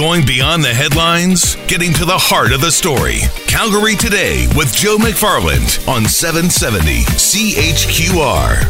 Going 0.00 0.24
beyond 0.24 0.64
the 0.64 0.72
headlines, 0.72 1.56
getting 1.66 1.92
to 1.92 2.06
the 2.06 2.16
heart 2.16 2.52
of 2.52 2.62
the 2.62 2.72
story. 2.72 3.18
Calgary 3.46 3.94
Today 3.94 4.48
with 4.56 4.74
Joe 4.74 4.96
McFarland 4.96 5.86
on 5.86 6.06
770 6.06 7.02
CHQR. 7.20 8.62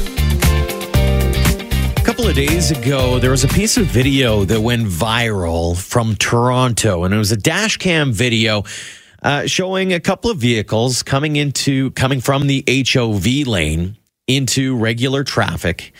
A 1.96 2.02
couple 2.02 2.26
of 2.26 2.34
days 2.34 2.72
ago, 2.72 3.20
there 3.20 3.30
was 3.30 3.44
a 3.44 3.48
piece 3.48 3.76
of 3.76 3.86
video 3.86 4.44
that 4.44 4.60
went 4.60 4.88
viral 4.88 5.80
from 5.80 6.16
Toronto, 6.16 7.04
and 7.04 7.14
it 7.14 7.18
was 7.18 7.30
a 7.30 7.36
dash 7.36 7.76
cam 7.76 8.10
video 8.10 8.64
uh, 9.22 9.46
showing 9.46 9.92
a 9.92 10.00
couple 10.00 10.32
of 10.32 10.38
vehicles 10.38 11.04
coming 11.04 11.36
into 11.36 11.92
coming 11.92 12.20
from 12.20 12.48
the 12.48 12.64
HOV 12.92 13.46
lane 13.46 13.96
into 14.26 14.76
regular 14.76 15.22
traffic. 15.22 15.92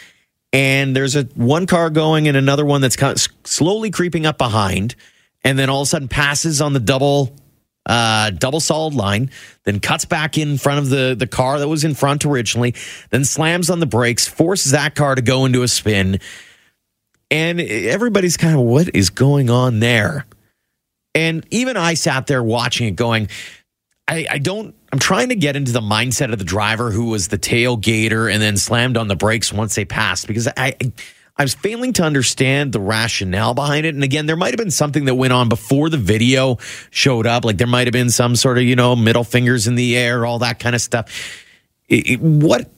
And 0.52 0.96
there's 0.96 1.14
a 1.14 1.22
one 1.36 1.68
car 1.68 1.88
going 1.88 2.26
and 2.26 2.36
another 2.36 2.66
one 2.66 2.80
that's 2.80 2.96
kind 2.96 3.16
of 3.16 3.28
slowly 3.44 3.92
creeping 3.92 4.26
up 4.26 4.36
behind, 4.36 4.96
and 5.44 5.58
then 5.58 5.70
all 5.70 5.82
of 5.82 5.86
a 5.86 5.88
sudden 5.88 6.08
passes 6.08 6.60
on 6.60 6.72
the 6.72 6.80
double 6.80 7.34
uh, 7.86 8.30
double 8.30 8.60
solid 8.60 8.94
line, 8.94 9.30
then 9.64 9.80
cuts 9.80 10.04
back 10.04 10.38
in 10.38 10.58
front 10.58 10.78
of 10.78 10.90
the, 10.90 11.16
the 11.18 11.26
car 11.26 11.58
that 11.58 11.68
was 11.68 11.82
in 11.82 11.94
front 11.94 12.24
originally, 12.24 12.74
then 13.10 13.24
slams 13.24 13.70
on 13.70 13.80
the 13.80 13.86
brakes, 13.86 14.28
forces 14.28 14.72
that 14.72 14.94
car 14.94 15.14
to 15.14 15.22
go 15.22 15.44
into 15.44 15.62
a 15.62 15.68
spin. 15.68 16.20
And 17.30 17.60
everybody's 17.60 18.36
kind 18.36 18.54
of, 18.54 18.60
what 18.60 18.94
is 18.94 19.10
going 19.10 19.50
on 19.50 19.80
there? 19.80 20.26
And 21.14 21.46
even 21.50 21.76
I 21.76 21.94
sat 21.94 22.26
there 22.26 22.42
watching 22.42 22.86
it 22.86 22.96
going, 22.96 23.28
I, 24.06 24.26
I 24.30 24.38
don't, 24.38 24.74
I'm 24.92 24.98
trying 24.98 25.28
to 25.30 25.36
get 25.36 25.56
into 25.56 25.72
the 25.72 25.80
mindset 25.80 26.32
of 26.32 26.38
the 26.38 26.44
driver 26.44 26.90
who 26.90 27.06
was 27.06 27.28
the 27.28 27.38
tailgater 27.38 28.32
and 28.32 28.42
then 28.42 28.56
slammed 28.56 28.96
on 28.96 29.08
the 29.08 29.16
brakes 29.16 29.52
once 29.52 29.74
they 29.74 29.84
passed 29.84 30.26
because 30.26 30.48
I, 30.48 30.74
I 30.80 30.92
I 31.40 31.42
was 31.42 31.54
failing 31.54 31.94
to 31.94 32.02
understand 32.02 32.74
the 32.74 32.80
rationale 32.80 33.54
behind 33.54 33.86
it. 33.86 33.94
And 33.94 34.04
again, 34.04 34.26
there 34.26 34.36
might 34.36 34.50
have 34.50 34.58
been 34.58 34.70
something 34.70 35.06
that 35.06 35.14
went 35.14 35.32
on 35.32 35.48
before 35.48 35.88
the 35.88 35.96
video 35.96 36.58
showed 36.90 37.26
up. 37.26 37.46
Like 37.46 37.56
there 37.56 37.66
might 37.66 37.86
have 37.86 37.94
been 37.94 38.10
some 38.10 38.36
sort 38.36 38.58
of, 38.58 38.64
you 38.64 38.76
know, 38.76 38.94
middle 38.94 39.24
fingers 39.24 39.66
in 39.66 39.74
the 39.74 39.96
air, 39.96 40.26
all 40.26 40.40
that 40.40 40.58
kind 40.58 40.74
of 40.74 40.82
stuff. 40.82 41.10
It, 41.88 42.10
it, 42.10 42.20
what 42.20 42.68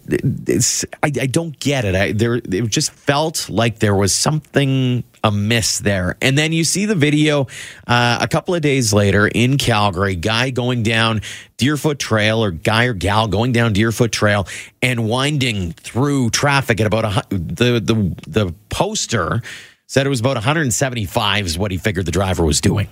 I, 1.02 1.06
I, 1.06 1.26
don't 1.26 1.58
get 1.58 1.84
it. 1.84 1.96
I, 1.96 2.12
there, 2.12 2.36
it 2.36 2.68
just 2.68 2.92
felt 2.92 3.50
like 3.50 3.80
there 3.80 3.96
was 3.96 4.14
something 4.14 5.02
amiss 5.24 5.78
there. 5.78 6.16
And 6.20 6.36
then 6.36 6.52
you 6.52 6.64
see 6.64 6.86
the 6.86 6.94
video 6.94 7.46
uh, 7.86 8.18
a 8.20 8.28
couple 8.28 8.54
of 8.54 8.62
days 8.62 8.92
later 8.92 9.26
in 9.26 9.58
Calgary, 9.58 10.16
guy 10.16 10.50
going 10.50 10.82
down 10.82 11.22
Deerfoot 11.58 11.98
Trail 11.98 12.42
or 12.42 12.50
guy 12.50 12.84
or 12.84 12.94
gal 12.94 13.28
going 13.28 13.52
down 13.52 13.72
Deerfoot 13.72 14.10
Trail 14.10 14.46
and 14.80 15.08
winding 15.08 15.72
through 15.72 16.30
traffic 16.30 16.80
at 16.80 16.86
about 16.86 17.04
a, 17.04 17.24
the 17.30 17.80
the 17.80 18.16
the 18.26 18.54
poster 18.68 19.42
said 19.86 20.06
it 20.06 20.10
was 20.10 20.20
about 20.20 20.36
175 20.36 21.46
is 21.46 21.58
what 21.58 21.70
he 21.70 21.76
figured 21.76 22.06
the 22.06 22.12
driver 22.12 22.44
was 22.44 22.62
doing. 22.62 22.88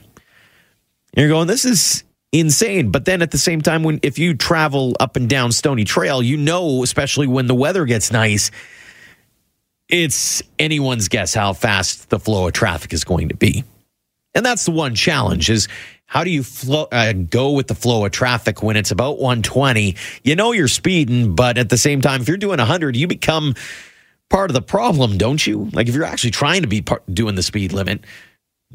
And 1.14 1.22
you're 1.22 1.28
going, 1.28 1.46
this 1.46 1.64
is 1.64 2.04
insane. 2.30 2.90
But 2.90 3.06
then 3.06 3.22
at 3.22 3.30
the 3.30 3.38
same 3.38 3.62
time, 3.62 3.82
when 3.82 4.00
if 4.02 4.18
you 4.18 4.34
travel 4.34 4.96
up 5.00 5.16
and 5.16 5.28
down 5.28 5.52
Stoney 5.52 5.84
Trail, 5.84 6.22
you 6.22 6.36
know, 6.36 6.82
especially 6.82 7.26
when 7.26 7.46
the 7.46 7.54
weather 7.54 7.84
gets 7.86 8.12
nice 8.12 8.50
it's 9.90 10.42
anyone's 10.58 11.08
guess 11.08 11.34
how 11.34 11.52
fast 11.52 12.10
the 12.10 12.18
flow 12.18 12.46
of 12.46 12.52
traffic 12.52 12.92
is 12.92 13.04
going 13.04 13.28
to 13.28 13.36
be. 13.36 13.64
And 14.34 14.46
that's 14.46 14.64
the 14.64 14.70
one 14.70 14.94
challenge 14.94 15.50
is 15.50 15.68
how 16.06 16.24
do 16.24 16.30
you 16.30 16.42
flow, 16.42 16.88
uh, 16.90 17.12
go 17.12 17.52
with 17.52 17.68
the 17.68 17.74
flow 17.74 18.04
of 18.04 18.12
traffic 18.12 18.62
when 18.62 18.76
it's 18.76 18.90
about 18.90 19.18
120? 19.18 19.96
You 20.24 20.36
know 20.36 20.52
you're 20.52 20.68
speeding, 20.68 21.34
but 21.34 21.58
at 21.58 21.68
the 21.68 21.78
same 21.78 22.00
time, 22.00 22.20
if 22.20 22.28
you're 22.28 22.36
doing 22.36 22.58
100, 22.58 22.96
you 22.96 23.06
become 23.06 23.54
part 24.28 24.50
of 24.50 24.54
the 24.54 24.62
problem, 24.62 25.18
don't 25.18 25.44
you? 25.44 25.68
Like 25.72 25.88
if 25.88 25.94
you're 25.94 26.04
actually 26.04 26.30
trying 26.30 26.62
to 26.62 26.68
be 26.68 26.82
part, 26.82 27.02
doing 27.12 27.34
the 27.34 27.42
speed 27.42 27.72
limit, 27.72 28.04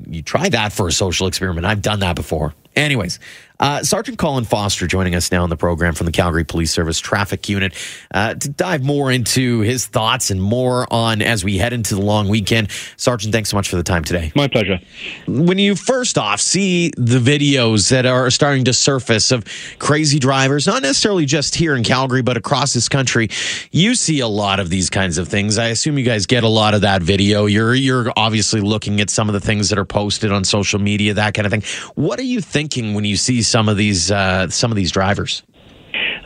you 0.07 0.21
try 0.21 0.49
that 0.49 0.73
for 0.73 0.87
a 0.87 0.91
social 0.91 1.27
experiment. 1.27 1.65
I've 1.65 1.81
done 1.81 2.01
that 2.01 2.15
before. 2.15 2.53
Anyways, 2.75 3.19
uh, 3.59 3.83
Sergeant 3.83 4.17
Colin 4.17 4.43
Foster 4.43 4.87
joining 4.87 5.15
us 5.15 5.31
now 5.31 5.43
on 5.43 5.49
the 5.49 5.57
program 5.57 5.93
from 5.93 6.05
the 6.05 6.11
Calgary 6.11 6.43
Police 6.43 6.71
Service 6.71 6.99
Traffic 6.99 7.47
Unit 7.47 7.73
uh, 8.13 8.33
to 8.33 8.49
dive 8.49 8.83
more 8.83 9.11
into 9.11 9.61
his 9.61 9.85
thoughts 9.85 10.31
and 10.31 10.41
more 10.41 10.91
on 10.91 11.21
as 11.21 11.43
we 11.43 11.57
head 11.57 11.73
into 11.73 11.95
the 11.95 12.01
long 12.01 12.27
weekend. 12.27 12.69
Sergeant, 12.97 13.33
thanks 13.33 13.49
so 13.49 13.57
much 13.57 13.69
for 13.69 13.75
the 13.75 13.83
time 13.83 14.03
today. 14.03 14.31
My 14.35 14.47
pleasure. 14.47 14.79
When 15.27 15.57
you 15.57 15.75
first 15.75 16.17
off 16.17 16.41
see 16.41 16.91
the 16.97 17.19
videos 17.19 17.89
that 17.89 18.05
are 18.05 18.29
starting 18.29 18.65
to 18.65 18.73
surface 18.73 19.31
of 19.31 19.45
crazy 19.79 20.19
drivers, 20.19 20.67
not 20.67 20.81
necessarily 20.81 21.25
just 21.25 21.55
here 21.55 21.75
in 21.75 21.83
Calgary, 21.83 22.21
but 22.21 22.37
across 22.37 22.73
this 22.73 22.89
country, 22.89 23.29
you 23.71 23.95
see 23.95 24.19
a 24.19 24.27
lot 24.27 24.59
of 24.59 24.69
these 24.69 24.89
kinds 24.89 25.17
of 25.17 25.27
things. 25.27 25.57
I 25.57 25.67
assume 25.67 25.97
you 25.97 26.05
guys 26.05 26.25
get 26.25 26.43
a 26.43 26.49
lot 26.49 26.73
of 26.73 26.81
that 26.81 27.01
video. 27.01 27.45
You're 27.45 27.73
you're 27.73 28.11
obviously 28.17 28.61
looking 28.61 28.99
at 29.01 29.09
some 29.09 29.29
of 29.29 29.33
the 29.33 29.39
things 29.39 29.69
that 29.69 29.79
are 29.79 29.85
posted 29.85 30.31
on 30.31 30.43
social 30.43 30.79
media, 30.79 31.13
that 31.13 31.33
kind 31.33 31.45
of 31.45 31.51
thing. 31.51 31.63
What 31.95 32.19
are 32.19 32.23
you 32.23 32.41
thinking 32.41 32.93
when 32.93 33.05
you 33.05 33.15
see 33.15 33.41
some 33.47 33.69
of 33.69 33.77
these 33.77 34.11
uh, 34.11 34.49
some 34.49 34.71
of 34.71 34.75
these 34.75 34.91
drivers? 34.91 35.43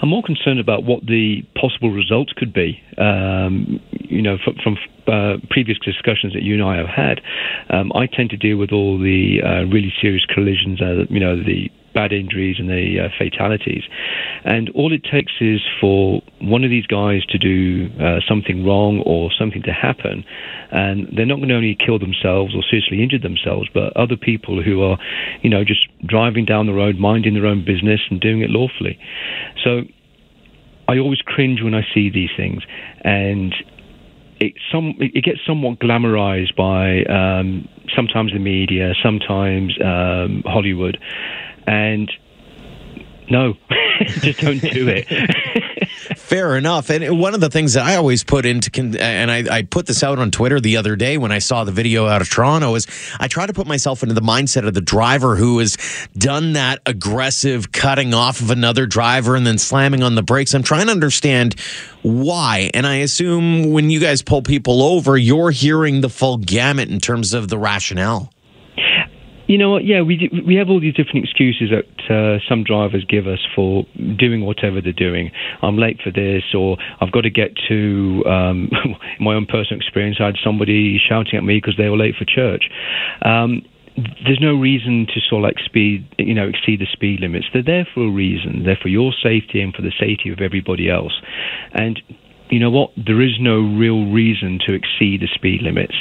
I'm 0.02 0.10
more 0.10 0.24
concerned 0.24 0.60
about 0.60 0.84
what 0.84 1.06
the 1.06 1.44
possible 1.60 1.92
results 1.92 2.32
could 2.34 2.54
be. 2.54 2.82
Um, 2.98 3.82
you 3.92 4.22
know, 4.22 4.38
from, 4.44 4.56
from 4.64 4.78
uh, 5.08 5.38
previous 5.50 5.78
discussions 5.80 6.34
that 6.34 6.44
you 6.44 6.54
and 6.54 6.64
I 6.64 6.78
have 6.78 6.88
had, 6.88 7.22
um, 7.70 7.92
I 7.94 8.08
tend 8.08 8.30
to 8.30 8.38
deal 8.38 8.58
with 8.58 8.72
all 8.72 8.98
the 8.98 9.42
uh, 9.44 9.66
really 9.66 9.94
serious 10.02 10.26
collisions. 10.26 10.82
Uh, 10.82 11.04
you 11.10 11.20
know, 11.20 11.36
the 11.36 11.70
bad 11.94 12.12
injuries 12.12 12.58
and 12.60 12.70
the 12.70 13.00
uh, 13.00 13.10
fatalities. 13.18 13.84
And 14.44 14.70
all 14.72 14.94
it 14.94 15.04
takes 15.04 15.34
is 15.42 15.62
for 15.80 16.22
one 16.42 16.64
of 16.64 16.70
these 16.70 16.86
guys 16.86 17.26
to 17.30 17.38
do 17.38 17.90
uh, 18.00 18.20
something 18.28 18.66
wrong 18.66 19.02
or 19.06 19.30
something 19.38 19.62
to 19.64 19.72
happen, 19.72 20.24
and 20.72 21.08
they're 21.16 21.26
not 21.26 21.38
going 21.38 21.50
to 21.50 21.56
only 21.56 21.76
kill 21.76 22.00
themselves 22.00 22.56
or 22.56 22.64
seriously 22.70 23.04
injure 23.04 23.20
themselves, 23.20 23.68
but 23.74 23.96
other 23.98 24.16
people 24.16 24.62
who 24.62 24.82
are, 24.82 24.98
you 25.42 25.50
know, 25.50 25.64
just 25.64 25.88
driving 26.06 26.46
down 26.46 26.66
the 26.68 26.74
road, 26.74 26.98
minding 26.98 27.34
their 27.34 27.46
own 27.46 27.64
business 27.66 28.02
and 28.10 28.22
doing 28.22 28.42
it 28.42 28.50
lawfully. 28.50 28.98
So 29.64 29.82
I 30.88 30.98
always 30.98 31.20
cringe 31.22 31.62
when 31.62 31.76
I 31.76 31.82
see 31.94 32.10
these 32.10 32.32
things, 32.36 32.64
and 33.02 33.54
it 34.40 34.54
some 34.72 34.96
it 35.00 35.24
gets 35.24 35.40
somewhat 35.46 35.80
glamorized 35.80 36.56
by 36.56 37.04
um, 37.04 37.68
sometimes 37.96 38.32
the 38.34 38.40
media, 38.40 38.94
sometimes 39.04 39.78
um, 39.84 40.44
Hollywood, 40.46 40.98
and 41.70 42.12
no, 43.30 43.54
just 44.08 44.40
don't 44.40 44.60
do 44.60 44.88
it. 44.88 45.06
Fair 46.18 46.58
enough. 46.58 46.90
And 46.90 47.20
one 47.20 47.36
of 47.36 47.42
the 47.42 47.50
things 47.50 47.74
that 47.74 47.86
I 47.86 47.96
always 47.96 48.24
put 48.24 48.46
into, 48.46 48.72
and 49.00 49.30
I, 49.30 49.58
I, 49.58 49.62
put 49.64 49.86
this 49.86 50.02
out 50.02 50.18
on 50.18 50.32
Twitter 50.32 50.60
the 50.60 50.78
other 50.78 50.96
day 50.96 51.18
when 51.20 51.32
I 51.32 51.38
saw 51.38 51.64
the 51.64 51.72
video 51.72 52.08
out 52.08 52.22
of 52.22 52.30
Toronto, 52.30 52.74
is 52.74 52.88
I 53.20 53.28
try 53.28 53.46
to 53.46 53.54
put 53.54 53.68
myself 53.68 54.02
into 54.02 54.16
the 54.16 54.22
mindset 54.22 54.68
of 54.68 54.74
the 54.74 54.82
driver 54.82 55.36
who 55.36 55.60
has 55.60 55.78
done 56.18 56.54
that 56.54 56.80
aggressive 56.88 57.72
cutting 57.72 58.16
off 58.16 58.42
of 58.42 58.50
another 58.50 58.88
driver 58.88 59.36
and 59.36 59.46
then 59.46 59.60
slamming 59.60 60.02
on 60.02 60.16
the 60.16 60.24
brakes. 60.24 60.56
I'm 60.56 60.64
trying 60.64 60.88
to 60.88 60.92
understand 60.92 61.60
why. 62.02 62.72
And 62.74 62.88
I 62.88 62.96
assume 62.96 63.72
when 63.72 63.92
you 63.92 64.00
guys 64.00 64.24
pull 64.24 64.42
people 64.42 64.82
over, 64.82 65.18
you're 65.18 65.52
hearing 65.52 66.02
the 66.02 66.10
full 66.10 66.38
gamut 66.38 66.90
in 66.90 67.00
terms 67.00 67.34
of 67.34 67.48
the 67.48 67.60
rationale. 67.60 68.32
You 69.50 69.58
know 69.58 69.72
what? 69.72 69.84
Yeah, 69.84 70.04
we 70.04 70.30
we 70.46 70.56
have 70.58 70.70
all 70.70 70.80
these 70.80 70.94
different 70.94 71.26
excuses 71.26 71.72
that 71.74 71.90
uh, 72.06 72.38
some 72.48 72.64
drivers 72.64 73.04
give 73.04 73.26
us 73.26 73.40
for 73.56 73.84
doing 74.16 74.46
whatever 74.46 74.80
they're 74.80 74.94
doing. 74.94 75.32
I'm 75.64 75.76
late 75.76 75.98
for 76.04 76.12
this, 76.12 76.44
or 76.54 76.78
I've 77.02 77.12
got 77.12 77.22
to 77.22 77.32
get 77.32 77.58
to. 77.68 78.24
Um, 78.28 78.70
my 79.20 79.34
own 79.34 79.48
personal 79.48 79.82
experience, 79.82 80.18
I 80.22 80.28
had 80.28 80.36
somebody 80.44 81.00
shouting 81.02 81.34
at 81.34 81.44
me 81.44 81.58
because 81.58 81.74
they 81.78 81.90
were 81.90 81.98
late 81.98 82.14
for 82.16 82.26
church. 82.26 82.70
Um, 83.26 83.64
there's 84.24 84.40
no 84.40 84.54
reason 84.54 85.08
to 85.08 85.20
sort 85.28 85.44
of 85.44 85.50
like 85.50 85.58
speed, 85.66 86.08
you 86.20 86.36
know, 86.36 86.48
exceed 86.48 86.80
the 86.80 86.88
speed 86.94 87.20
limits. 87.20 87.48
They're 87.52 87.64
there 87.66 87.88
for 87.92 88.06
a 88.06 88.12
reason. 88.12 88.62
They're 88.66 88.80
for 88.80 88.90
your 88.90 89.14
safety 89.18 89.62
and 89.62 89.74
for 89.74 89.82
the 89.82 89.92
safety 90.00 90.30
of 90.30 90.42
everybody 90.42 90.92
else. 90.92 91.20
And 91.74 92.00
you 92.52 92.60
know 92.60 92.70
what? 92.70 92.92
There 92.96 93.22
is 93.22 93.38
no 93.40 93.62
real 93.62 94.12
reason 94.12 94.60
to 94.68 94.74
exceed 94.74 95.22
the 95.22 95.30
speed 95.34 95.64
limits. 95.64 95.96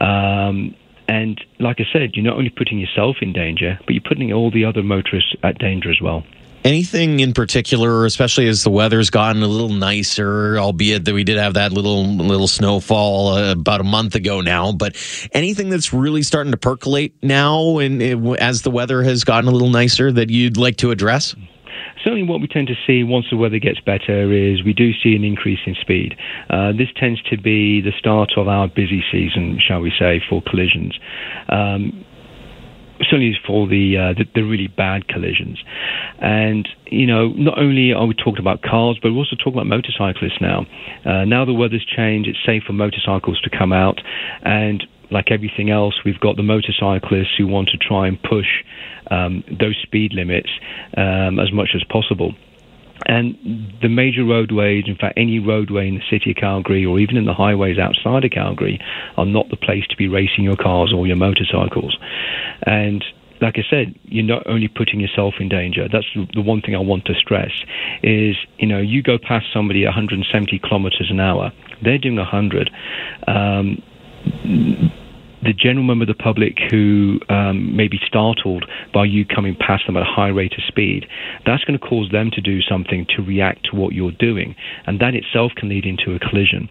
Um, 0.00 0.76
and 1.10 1.44
like 1.58 1.80
I 1.80 1.84
said, 1.92 2.10
you're 2.14 2.24
not 2.24 2.36
only 2.36 2.50
putting 2.50 2.78
yourself 2.78 3.16
in 3.20 3.32
danger, 3.32 3.80
but 3.84 3.94
you're 3.94 4.02
putting 4.06 4.32
all 4.32 4.48
the 4.52 4.64
other 4.64 4.84
motorists 4.84 5.34
at 5.42 5.58
danger 5.58 5.90
as 5.90 6.00
well. 6.00 6.22
Anything 6.62 7.18
in 7.18 7.32
particular, 7.32 8.04
especially 8.04 8.46
as 8.46 8.62
the 8.62 8.70
weather's 8.70 9.10
gotten 9.10 9.42
a 9.42 9.48
little 9.48 9.70
nicer, 9.70 10.56
albeit 10.56 11.06
that 11.06 11.14
we 11.14 11.24
did 11.24 11.36
have 11.36 11.54
that 11.54 11.72
little 11.72 12.04
little 12.04 12.46
snowfall 12.46 13.28
uh, 13.28 13.52
about 13.52 13.80
a 13.80 13.84
month 13.84 14.14
ago 14.14 14.40
now. 14.40 14.70
But 14.70 14.94
anything 15.32 15.68
that's 15.68 15.92
really 15.92 16.22
starting 16.22 16.52
to 16.52 16.56
percolate 16.56 17.16
now, 17.24 17.78
and 17.78 18.00
as 18.38 18.62
the 18.62 18.70
weather 18.70 19.02
has 19.02 19.24
gotten 19.24 19.48
a 19.48 19.52
little 19.52 19.70
nicer, 19.70 20.12
that 20.12 20.30
you'd 20.30 20.58
like 20.58 20.76
to 20.76 20.92
address? 20.92 21.34
Certainly 21.98 22.22
what 22.22 22.40
we 22.40 22.46
tend 22.46 22.68
to 22.68 22.74
see 22.86 23.02
once 23.02 23.26
the 23.30 23.36
weather 23.36 23.58
gets 23.58 23.80
better 23.80 24.32
is 24.32 24.64
we 24.64 24.72
do 24.72 24.92
see 24.92 25.14
an 25.14 25.24
increase 25.24 25.60
in 25.66 25.74
speed. 25.80 26.16
Uh, 26.48 26.72
this 26.72 26.88
tends 26.96 27.22
to 27.30 27.36
be 27.36 27.80
the 27.80 27.92
start 27.98 28.32
of 28.36 28.48
our 28.48 28.68
busy 28.68 29.02
season, 29.10 29.58
shall 29.60 29.80
we 29.80 29.92
say, 29.98 30.22
for 30.28 30.42
collisions. 30.42 30.98
Um, 31.48 32.04
certainly 33.02 33.34
for 33.46 33.66
the, 33.66 33.96
uh, 33.96 34.18
the, 34.18 34.24
the 34.34 34.42
really 34.42 34.66
bad 34.68 35.08
collisions. 35.08 35.62
And 36.20 36.68
you 36.86 37.06
know, 37.06 37.28
not 37.30 37.58
only 37.58 37.92
are 37.92 38.06
we 38.06 38.14
talking 38.14 38.40
about 38.40 38.62
cars, 38.62 38.98
but 39.02 39.12
we're 39.12 39.18
also 39.18 39.36
talking 39.36 39.54
about 39.54 39.66
motorcyclists 39.66 40.40
now. 40.40 40.66
Uh, 41.04 41.24
now 41.24 41.44
the 41.44 41.54
weather's 41.54 41.84
changed; 41.84 42.28
it's 42.28 42.38
safe 42.44 42.64
for 42.66 42.72
motorcycles 42.72 43.40
to 43.42 43.50
come 43.50 43.72
out, 43.72 44.00
and 44.42 44.84
like 45.10 45.30
everything 45.30 45.70
else, 45.70 45.94
we've 46.04 46.20
got 46.20 46.36
the 46.36 46.42
motorcyclists 46.42 47.34
who 47.36 47.46
want 47.46 47.68
to 47.70 47.76
try 47.76 48.06
and 48.06 48.20
push 48.22 48.64
um, 49.10 49.44
those 49.48 49.76
speed 49.82 50.12
limits 50.12 50.50
um, 50.96 51.38
as 51.38 51.52
much 51.52 51.70
as 51.74 51.82
possible. 51.84 52.34
And 53.06 53.36
the 53.80 53.88
major 53.88 54.24
roadways, 54.24 54.84
in 54.86 54.96
fact, 54.96 55.14
any 55.16 55.38
roadway 55.38 55.88
in 55.88 55.94
the 55.94 56.04
city 56.10 56.32
of 56.32 56.36
Calgary 56.36 56.84
or 56.84 56.98
even 56.98 57.16
in 57.16 57.24
the 57.24 57.34
highways 57.34 57.78
outside 57.78 58.24
of 58.24 58.30
Calgary, 58.30 58.78
are 59.16 59.24
not 59.24 59.48
the 59.48 59.56
place 59.56 59.86
to 59.88 59.96
be 59.96 60.06
racing 60.06 60.44
your 60.44 60.56
cars 60.56 60.92
or 60.94 61.06
your 61.06 61.16
motorcycles. 61.16 61.96
And 62.64 63.02
like 63.40 63.56
I 63.56 63.62
said, 63.70 63.98
you're 64.04 64.24
not 64.24 64.46
only 64.46 64.68
putting 64.68 65.00
yourself 65.00 65.34
in 65.40 65.48
danger. 65.48 65.88
That's 65.90 66.06
the 66.34 66.42
one 66.42 66.60
thing 66.60 66.74
I 66.74 66.80
want 66.80 67.06
to 67.06 67.14
stress 67.14 67.52
is, 68.02 68.36
you 68.58 68.66
know, 68.66 68.80
you 68.80 69.02
go 69.02 69.16
past 69.18 69.46
somebody 69.52 69.84
170 69.84 70.58
kilometers 70.58 71.08
an 71.10 71.20
hour, 71.20 71.52
they're 71.82 71.98
doing 71.98 72.16
100. 72.16 72.70
Um, 73.26 73.82
the 75.42 75.52
general 75.52 75.84
member 75.84 76.02
of 76.04 76.08
the 76.08 76.14
public 76.14 76.58
who 76.70 77.18
um, 77.28 77.76
may 77.76 77.88
be 77.88 77.98
startled 78.06 78.64
by 78.92 79.04
you 79.04 79.24
coming 79.24 79.56
past 79.56 79.86
them 79.86 79.96
at 79.96 80.02
a 80.02 80.06
high 80.06 80.28
rate 80.28 80.52
of 80.52 80.64
speed, 80.64 81.06
that's 81.46 81.64
going 81.64 81.78
to 81.78 81.84
cause 81.84 82.10
them 82.10 82.30
to 82.32 82.40
do 82.40 82.60
something 82.60 83.06
to 83.16 83.22
react 83.22 83.64
to 83.70 83.76
what 83.76 83.94
you're 83.94 84.12
doing. 84.12 84.54
And 84.86 85.00
that 85.00 85.14
itself 85.14 85.52
can 85.56 85.68
lead 85.68 85.86
into 85.86 86.14
a 86.14 86.18
collision. 86.18 86.68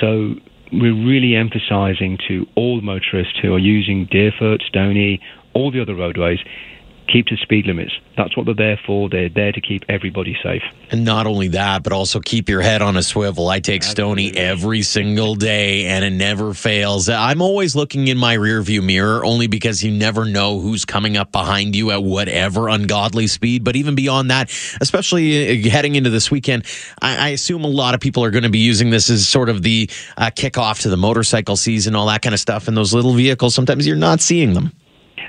So 0.00 0.34
we're 0.72 0.94
really 0.94 1.34
emphasizing 1.34 2.18
to 2.28 2.46
all 2.54 2.80
motorists 2.80 3.38
who 3.40 3.54
are 3.54 3.58
using 3.58 4.06
Deerfoot, 4.10 4.62
Stoney, 4.62 5.20
all 5.54 5.70
the 5.70 5.80
other 5.80 5.94
roadways 5.94 6.38
keep 7.08 7.26
to 7.26 7.36
speed 7.36 7.66
limits. 7.66 7.92
That's 8.16 8.36
what 8.36 8.46
they're 8.46 8.54
there 8.54 8.80
for. 8.86 9.08
They're 9.08 9.28
there 9.28 9.52
to 9.52 9.60
keep 9.60 9.84
everybody 9.88 10.36
safe. 10.42 10.62
And 10.90 11.04
not 11.04 11.26
only 11.26 11.48
that, 11.48 11.82
but 11.82 11.92
also 11.92 12.20
keep 12.20 12.48
your 12.48 12.60
head 12.60 12.82
on 12.82 12.96
a 12.96 13.02
swivel. 13.02 13.48
I 13.48 13.60
take 13.60 13.82
Absolutely. 13.82 14.28
Stoney 14.28 14.38
every 14.38 14.82
single 14.82 15.34
day 15.34 15.86
and 15.86 16.04
it 16.04 16.10
never 16.10 16.54
fails. 16.54 17.08
I'm 17.08 17.42
always 17.42 17.76
looking 17.76 18.08
in 18.08 18.18
my 18.18 18.36
rearview 18.36 18.82
mirror 18.82 19.24
only 19.24 19.46
because 19.46 19.82
you 19.82 19.90
never 19.90 20.24
know 20.24 20.60
who's 20.60 20.84
coming 20.84 21.16
up 21.16 21.32
behind 21.32 21.76
you 21.76 21.90
at 21.90 22.02
whatever 22.02 22.68
ungodly 22.68 23.26
speed. 23.26 23.64
But 23.64 23.76
even 23.76 23.94
beyond 23.94 24.30
that, 24.30 24.50
especially 24.80 25.66
uh, 25.66 25.70
heading 25.70 25.94
into 25.94 26.10
this 26.10 26.30
weekend, 26.30 26.64
I, 27.02 27.16
I 27.16 27.28
assume 27.30 27.64
a 27.64 27.68
lot 27.68 27.94
of 27.94 28.00
people 28.00 28.24
are 28.24 28.30
going 28.30 28.44
to 28.44 28.50
be 28.50 28.58
using 28.60 28.90
this 28.90 29.10
as 29.10 29.26
sort 29.26 29.48
of 29.48 29.62
the 29.62 29.90
uh, 30.16 30.30
kickoff 30.30 30.82
to 30.82 30.88
the 30.88 30.96
motorcycle 30.96 31.56
season, 31.56 31.94
all 31.94 32.06
that 32.06 32.22
kind 32.22 32.34
of 32.34 32.40
stuff. 32.40 32.68
And 32.68 32.76
those 32.76 32.94
little 32.94 33.14
vehicles, 33.14 33.54
sometimes 33.54 33.86
you're 33.86 33.96
not 33.96 34.20
seeing 34.20 34.54
them. 34.54 34.72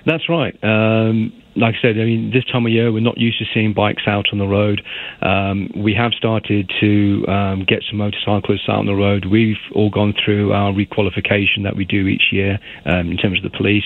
That's 0.06 0.30
right. 0.30 0.58
Um, 0.64 1.34
like 1.58 1.76
I 1.80 1.82
said, 1.82 1.96
I 1.98 2.06
mean, 2.06 2.32
this 2.32 2.46
time 2.46 2.66
of 2.66 2.72
year 2.72 2.92
we're 2.92 3.00
not 3.00 3.18
used 3.18 3.40
to 3.40 3.46
seeing 3.54 3.74
bikes 3.74 4.04
out 4.08 4.28
on 4.32 4.40
the 4.40 4.48
road. 4.48 4.82
Um, 5.22 5.70
we 5.76 5.94
have 5.94 6.14
started 6.14 6.72
to 6.80 7.26
um, 7.28 7.66
get 7.68 7.84
some 7.90 7.98
motorcyclists 7.98 8.70
out 8.70 8.80
on 8.80 8.86
the 8.86 8.96
road. 8.96 9.26
We've 9.26 9.58
all 9.74 9.90
gone 9.90 10.14
through 10.24 10.54
our 10.54 10.72
requalification 10.72 11.64
that 11.64 11.76
we 11.76 11.86
do 11.86 12.08
each 12.08 12.32
year 12.32 12.60
um, 12.86 13.12
in 13.12 13.18
terms 13.18 13.44
of 13.44 13.52
the 13.52 13.58
police, 13.58 13.86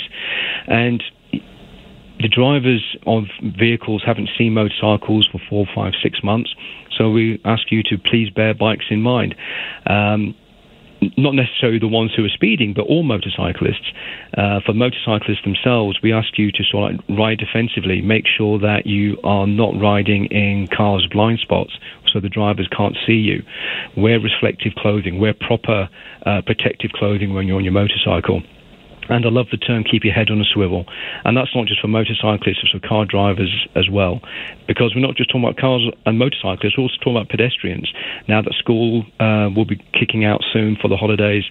and 0.67 1.01
the 2.19 2.27
drivers 2.29 2.95
of 3.07 3.23
vehicles 3.57 4.03
haven't 4.05 4.29
seen 4.37 4.53
motorcycles 4.53 5.27
for 5.31 5.41
four, 5.49 5.65
five, 5.73 5.93
six 6.03 6.19
months. 6.23 6.53
So 6.97 7.09
we 7.09 7.41
ask 7.45 7.71
you 7.71 7.81
to 7.83 7.97
please 7.97 8.29
bear 8.29 8.53
bikes 8.53 8.85
in 8.91 9.01
mind. 9.01 9.33
Um, 9.87 10.35
not 11.17 11.33
necessarily 11.33 11.79
the 11.79 11.87
ones 11.87 12.11
who 12.15 12.23
are 12.23 12.29
speeding, 12.29 12.73
but 12.75 12.83
all 12.83 13.03
motorcyclists. 13.03 13.91
Uh, 14.37 14.59
for 14.65 14.73
motorcyclists 14.73 15.43
themselves, 15.43 15.99
we 16.03 16.13
ask 16.13 16.37
you 16.37 16.51
to 16.51 16.63
sort 16.63 16.93
of 16.93 16.99
ride 17.09 17.39
defensively. 17.39 18.01
Make 18.01 18.25
sure 18.27 18.59
that 18.59 18.85
you 18.85 19.17
are 19.23 19.47
not 19.47 19.73
riding 19.79 20.25
in 20.25 20.67
cars' 20.67 21.07
blind 21.11 21.39
spots 21.39 21.73
so 22.11 22.19
the 22.19 22.29
drivers 22.29 22.67
can't 22.75 22.95
see 23.05 23.13
you. 23.13 23.43
Wear 23.97 24.19
reflective 24.19 24.73
clothing. 24.75 25.19
Wear 25.19 25.33
proper 25.33 25.89
uh, 26.25 26.41
protective 26.45 26.91
clothing 26.91 27.33
when 27.33 27.47
you're 27.47 27.57
on 27.57 27.63
your 27.63 27.73
motorcycle. 27.73 28.41
And 29.09 29.25
I 29.25 29.29
love 29.29 29.47
the 29.51 29.57
term 29.57 29.83
keep 29.83 30.03
your 30.03 30.13
head 30.13 30.29
on 30.29 30.39
a 30.39 30.45
swivel. 30.45 30.85
And 31.25 31.35
that's 31.35 31.53
not 31.55 31.67
just 31.67 31.81
for 31.81 31.87
motorcyclists, 31.87 32.59
it's 32.63 32.71
for 32.71 32.79
car 32.79 33.05
drivers 33.05 33.67
as 33.75 33.89
well. 33.89 34.21
Because 34.67 34.93
we're 34.95 35.05
not 35.05 35.15
just 35.15 35.29
talking 35.29 35.43
about 35.43 35.57
cars 35.57 35.81
and 36.05 36.17
motorcyclists, 36.17 36.77
we're 36.77 36.83
also 36.83 36.95
talking 36.99 37.17
about 37.17 37.29
pedestrians. 37.29 37.91
Now 38.27 38.41
that 38.41 38.53
school 38.57 39.05
uh, 39.19 39.49
will 39.55 39.65
be 39.65 39.77
kicking 39.99 40.23
out 40.25 40.41
soon 40.53 40.77
for 40.81 40.87
the 40.87 40.97
holidays, 40.97 41.43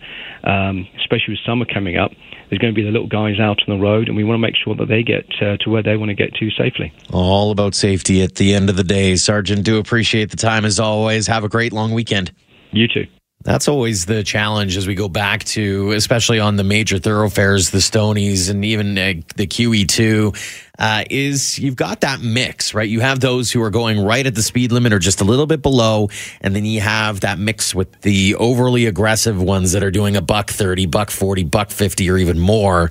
um, 0.45 0.87
especially 0.99 1.35
with 1.35 1.41
summer 1.45 1.67
coming 1.67 1.97
up, 1.97 2.13
there's 2.49 2.59
going 2.59 2.75
to 2.75 2.79
be 2.79 2.85
the 2.85 2.91
little 2.91 3.07
guys 3.07 3.39
out 3.39 3.61
on 3.67 3.79
the 3.79 3.83
road, 3.83 4.09
and 4.09 4.17
we 4.17 4.25
want 4.25 4.35
to 4.35 4.41
make 4.41 4.57
sure 4.57 4.75
that 4.75 4.89
they 4.89 5.03
get 5.03 5.25
uh, 5.41 5.57
to 5.59 5.71
where 5.71 5.83
they 5.83 5.97
want 5.97 6.09
to 6.09 6.15
get 6.15 6.35
to 6.35 6.51
safely. 6.51 6.93
All 7.13 7.53
about 7.53 7.75
safety 7.75 8.23
at 8.23 8.35
the 8.35 8.55
end 8.55 8.69
of 8.69 8.77
the 8.77 8.85
day. 8.85 9.15
Sergeant, 9.17 9.65
do 9.65 9.79
appreciate 9.79 10.31
the 10.31 10.37
time 10.37 10.65
as 10.65 10.81
always. 10.81 11.27
Have 11.29 11.45
a 11.45 11.49
great 11.49 11.73
long 11.73 11.93
weekend. 11.93 12.33
You 12.73 12.89
too. 12.89 13.07
That's 13.43 13.69
always 13.69 14.05
the 14.05 14.23
challenge 14.23 14.77
as 14.77 14.87
we 14.87 14.95
go 14.95 15.09
back 15.09 15.45
to, 15.45 15.93
especially 15.93 16.41
on 16.41 16.57
the 16.57 16.65
major 16.65 16.99
thoroughfares, 16.99 17.71
the 17.71 17.79
Stonies 17.79 18.51
and 18.51 18.63
even 18.67 18.99
uh, 18.99 19.15
the 19.37 19.47
QE2, 19.47 20.69
uh, 20.79 21.05
is 21.09 21.59
you've 21.59 21.77
got 21.77 22.03
that 22.03 22.21
mix, 22.21 22.75
right? 22.75 22.89
You 22.89 23.01
have 23.01 23.21
those 23.21 23.51
who 23.51 23.63
are 23.63 23.71
going 23.71 23.99
right 23.99 24.27
at 24.27 24.35
the 24.35 24.43
speed 24.43 24.73
limit 24.73 24.93
or 24.93 24.99
just 24.99 25.23
a 25.23 25.25
little 25.25 25.47
bit 25.47 25.63
below. 25.63 26.11
And 26.43 26.55
then 26.55 26.67
you 26.67 26.83
have 26.83 27.21
that 27.21 27.39
mix 27.39 27.75
with 27.75 28.03
the 28.03 28.35
overly 28.35 28.85
aggressive 28.85 29.41
ones 29.41 29.73
that 29.73 29.83
are 29.83 29.91
doing 29.91 30.17
a 30.17 30.23
buck 30.23 30.51
30, 30.51 30.85
buck 30.87 31.11
40, 31.11 31.45
buck 31.45 31.71
50, 31.71 32.11
or 32.11 32.19
even 32.19 32.39
more. 32.39 32.91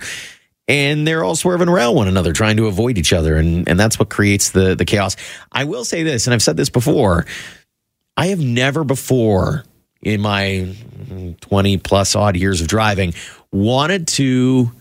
And 0.68 1.08
they're 1.08 1.24
all 1.24 1.36
swerving 1.36 1.70
around 1.70 1.94
one 1.94 2.08
another, 2.08 2.34
trying 2.34 2.58
to 2.58 2.66
avoid 2.66 2.98
each 2.98 3.14
other. 3.14 3.38
And, 3.38 3.70
and 3.70 3.80
that's 3.80 4.00
what 4.00 4.10
creates 4.10 4.50
the, 4.50 4.74
the 4.74 4.86
chaos. 4.86 5.16
I 5.52 5.66
will 5.66 5.86
say 5.86 6.02
this, 6.02 6.26
and 6.26 6.34
I've 6.34 6.42
said 6.42 6.58
this 6.58 6.70
before. 6.72 7.28
I 8.18 8.28
have 8.28 8.40
never 8.40 8.84
before 8.84 9.64
in 10.02 10.22
my 10.22 10.76
20 11.42 11.78
plus 11.78 12.16
odd 12.16 12.36
years 12.36 12.62
of 12.62 12.68
driving 12.68 13.14
wanted 13.52 14.08
to 14.08 14.72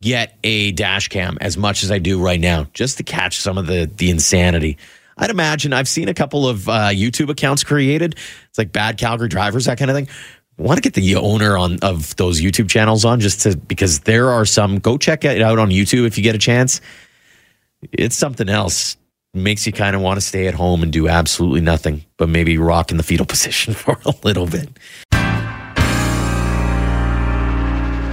get 0.00 0.36
a 0.44 0.72
dash 0.72 1.08
cam 1.08 1.38
as 1.40 1.56
much 1.56 1.82
as 1.82 1.90
I 1.90 1.98
do 1.98 2.22
right 2.22 2.40
now 2.40 2.66
just 2.74 2.98
to 2.98 3.02
catch 3.02 3.38
some 3.38 3.58
of 3.58 3.66
the 3.66 3.90
the 3.96 4.10
insanity. 4.10 4.78
I'd 5.16 5.30
imagine 5.30 5.72
I've 5.72 5.88
seen 5.88 6.08
a 6.08 6.14
couple 6.14 6.48
of 6.48 6.68
uh, 6.68 6.88
YouTube 6.88 7.28
accounts 7.28 7.62
created. 7.64 8.16
It's 8.48 8.58
like 8.58 8.72
bad 8.72 8.98
Calgary 8.98 9.28
drivers, 9.28 9.66
that 9.66 9.78
kind 9.78 9.90
of 9.90 9.96
thing. 9.96 10.08
want 10.56 10.78
to 10.78 10.82
get 10.82 10.94
the 10.94 11.16
owner 11.16 11.56
on 11.56 11.78
of 11.82 12.16
those 12.16 12.40
YouTube 12.40 12.68
channels 12.68 13.04
on 13.04 13.20
just 13.20 13.42
to 13.42 13.56
because 13.56 14.00
there 14.00 14.30
are 14.30 14.44
some. 14.44 14.78
Go 14.78 14.98
check 14.98 15.24
it 15.24 15.42
out 15.42 15.58
on 15.58 15.70
YouTube 15.70 16.06
if 16.06 16.16
you 16.16 16.24
get 16.24 16.34
a 16.34 16.38
chance. 16.38 16.80
It's 17.92 18.16
something 18.16 18.48
else 18.48 18.96
makes 19.34 19.66
you 19.66 19.72
kind 19.72 19.96
of 19.96 20.02
want 20.02 20.18
to 20.18 20.20
stay 20.20 20.46
at 20.46 20.54
home 20.54 20.82
and 20.82 20.92
do 20.92 21.08
absolutely 21.08 21.60
nothing, 21.60 22.04
but 22.18 22.28
maybe 22.28 22.58
rock 22.58 22.90
in 22.90 22.96
the 22.96 23.02
fetal 23.02 23.26
position 23.32 23.74
for 23.74 23.98
a 24.04 24.14
little 24.22 24.46
bit. 24.46 24.68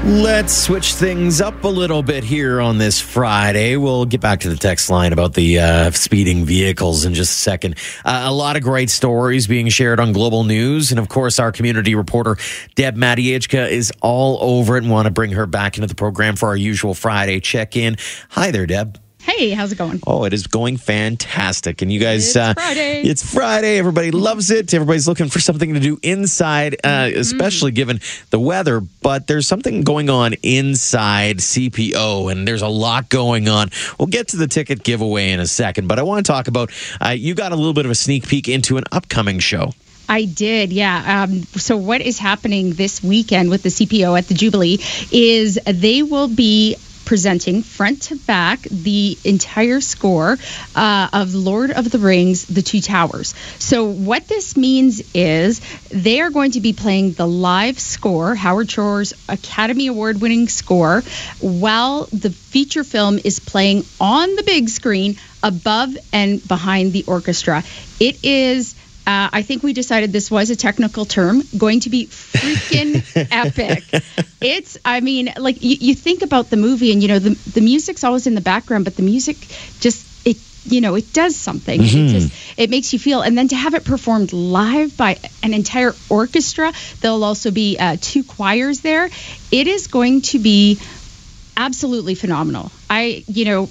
Let's 0.05 0.55
switch 0.55 0.93
things 0.93 1.41
up 1.41 1.63
a 1.65 1.67
little 1.67 2.01
bit 2.01 2.23
here 2.23 2.61
on 2.61 2.77
this 2.77 3.01
Friday. 3.01 3.75
We'll 3.75 4.05
get 4.05 4.21
back 4.21 4.39
to 4.39 4.49
the 4.49 4.55
text 4.55 4.89
line 4.89 5.11
about 5.11 5.33
the 5.33 5.59
uh, 5.59 5.91
speeding 5.91 6.45
vehicles 6.45 7.03
in 7.03 7.13
just 7.13 7.31
a 7.33 7.41
second. 7.41 7.75
Uh, 8.05 8.23
a 8.25 8.31
lot 8.31 8.55
of 8.55 8.63
great 8.63 8.89
stories 8.89 9.45
being 9.45 9.67
shared 9.67 9.99
on 9.99 10.13
Global 10.13 10.45
News. 10.45 10.89
And 10.91 10.99
of 10.99 11.09
course, 11.09 11.37
our 11.37 11.51
community 11.51 11.95
reporter, 11.95 12.37
Deb 12.75 12.95
Matejicka, 12.95 13.69
is 13.69 13.91
all 14.01 14.37
over 14.41 14.77
it 14.77 14.83
and 14.83 14.91
want 14.91 15.05
to 15.05 15.11
bring 15.11 15.31
her 15.31 15.45
back 15.45 15.77
into 15.77 15.87
the 15.87 15.95
program 15.95 16.37
for 16.37 16.47
our 16.47 16.57
usual 16.57 16.93
Friday 16.93 17.41
check 17.41 17.75
in. 17.75 17.97
Hi 18.29 18.51
there, 18.51 18.65
Deb. 18.65 18.97
Hey, 19.21 19.51
how's 19.51 19.71
it 19.71 19.77
going? 19.77 19.99
Oh, 20.07 20.23
it 20.23 20.33
is 20.33 20.47
going 20.47 20.77
fantastic. 20.77 21.81
And 21.81 21.91
you 21.91 21.99
guys, 21.99 22.27
it's 22.27 22.35
uh, 22.35 22.53
Friday. 22.53 23.01
It's 23.01 23.33
Friday. 23.33 23.77
Everybody 23.77 24.11
loves 24.11 24.49
it. 24.49 24.73
Everybody's 24.73 25.07
looking 25.07 25.29
for 25.29 25.39
something 25.39 25.73
to 25.73 25.79
do 25.79 25.99
inside, 26.01 26.75
uh, 26.83 26.87
mm-hmm. 26.87 27.19
especially 27.19 27.71
given 27.71 27.99
the 28.29 28.39
weather. 28.39 28.79
But 28.79 29.27
there's 29.27 29.47
something 29.47 29.81
going 29.81 30.09
on 30.09 30.35
inside 30.41 31.37
CPO, 31.37 32.31
and 32.31 32.47
there's 32.47 32.61
a 32.61 32.67
lot 32.67 33.09
going 33.09 33.49
on. 33.49 33.69
We'll 33.97 34.07
get 34.07 34.29
to 34.29 34.37
the 34.37 34.47
ticket 34.47 34.83
giveaway 34.83 35.31
in 35.31 35.39
a 35.39 35.47
second, 35.47 35.87
but 35.87 35.99
I 35.99 36.03
want 36.03 36.25
to 36.25 36.31
talk 36.31 36.47
about 36.47 36.71
uh, 37.03 37.09
you 37.09 37.35
got 37.35 37.51
a 37.51 37.55
little 37.55 37.73
bit 37.73 37.85
of 37.85 37.91
a 37.91 37.95
sneak 37.95 38.27
peek 38.27 38.47
into 38.47 38.77
an 38.77 38.85
upcoming 38.91 39.39
show. 39.39 39.73
I 40.09 40.25
did, 40.25 40.73
yeah. 40.73 41.23
Um, 41.23 41.43
so, 41.43 41.77
what 41.77 42.01
is 42.01 42.17
happening 42.17 42.73
this 42.73 43.03
weekend 43.03 43.51
with 43.51 43.61
the 43.61 43.69
CPO 43.69 44.17
at 44.17 44.27
the 44.27 44.33
Jubilee 44.33 44.79
is 45.11 45.59
they 45.65 46.01
will 46.01 46.27
be 46.27 46.77
presenting 47.09 47.63
front 47.63 48.03
to 48.03 48.15
back 48.15 48.61
the 48.69 49.17
entire 49.25 49.81
score 49.81 50.37
uh, 50.75 51.09
of 51.11 51.33
Lord 51.33 51.71
of 51.71 51.89
the 51.89 51.97
Rings, 51.97 52.45
The 52.45 52.61
Two 52.61 52.81
Towers. 52.81 53.33
So, 53.57 53.85
what 53.85 54.27
this 54.27 54.55
means 54.55 55.01
is 55.15 55.59
they 55.89 56.21
are 56.21 56.29
going 56.29 56.51
to 56.51 56.61
be 56.61 56.71
playing 56.71 57.13
the 57.13 57.25
live 57.25 57.79
score, 57.79 58.35
Howard 58.35 58.69
Shore's 58.69 59.13
Academy 59.27 59.87
Award 59.87 60.21
winning 60.21 60.47
score, 60.49 61.01
while 61.39 62.05
the 62.13 62.29
feature 62.29 62.83
film 62.83 63.17
is 63.23 63.39
playing 63.39 63.85
on 63.99 64.35
the 64.35 64.43
big 64.43 64.69
screen 64.69 65.15
above 65.41 65.97
and 66.13 66.47
behind 66.47 66.93
the 66.93 67.05
orchestra. 67.07 67.63
It 67.99 68.23
is 68.23 68.75
uh, 69.09 69.27
I 69.33 69.41
think 69.41 69.63
we 69.63 69.73
decided 69.73 70.13
this 70.13 70.29
was 70.29 70.51
a 70.51 70.55
technical 70.55 71.03
term, 71.03 71.41
going 71.57 71.79
to 71.79 71.89
be 71.89 72.05
freaking 72.05 73.01
epic. 73.31 73.83
It's, 74.39 74.77
I 74.85 74.99
mean, 74.99 75.33
like 75.35 75.63
you, 75.63 75.77
you 75.79 75.95
think 75.95 76.21
about 76.21 76.51
the 76.51 76.57
movie 76.57 76.91
and, 76.91 77.01
you 77.01 77.07
know, 77.07 77.17
the, 77.17 77.31
the 77.53 77.61
music's 77.61 78.03
always 78.03 78.27
in 78.27 78.35
the 78.35 78.41
background, 78.41 78.85
but 78.85 78.95
the 78.95 79.01
music 79.01 79.37
just, 79.79 80.05
it 80.27 80.37
you 80.65 80.81
know 80.81 80.95
it 80.95 81.13
does 81.13 81.37
something 81.37 81.79
mm-hmm. 81.79 82.05
it, 82.05 82.09
just, 82.09 82.59
it 82.59 82.69
makes 82.69 82.91
you 82.91 82.99
feel 82.99 83.21
and 83.21 83.37
then 83.37 83.47
to 83.47 83.55
have 83.55 83.73
it 83.73 83.85
performed 83.85 84.33
live 84.33 84.95
by 84.97 85.17
an 85.41 85.53
entire 85.53 85.93
orchestra 86.09 86.73
there'll 86.99 87.23
also 87.23 87.49
be 87.49 87.77
uh, 87.79 87.95
two 88.01 88.25
choirs 88.25 88.81
there 88.81 89.09
it 89.53 89.67
is 89.67 89.87
going 89.87 90.19
to 90.19 90.37
be 90.37 90.77
absolutely 91.55 92.13
phenomenal 92.13 92.73
i 92.89 93.23
you 93.27 93.45
know 93.45 93.69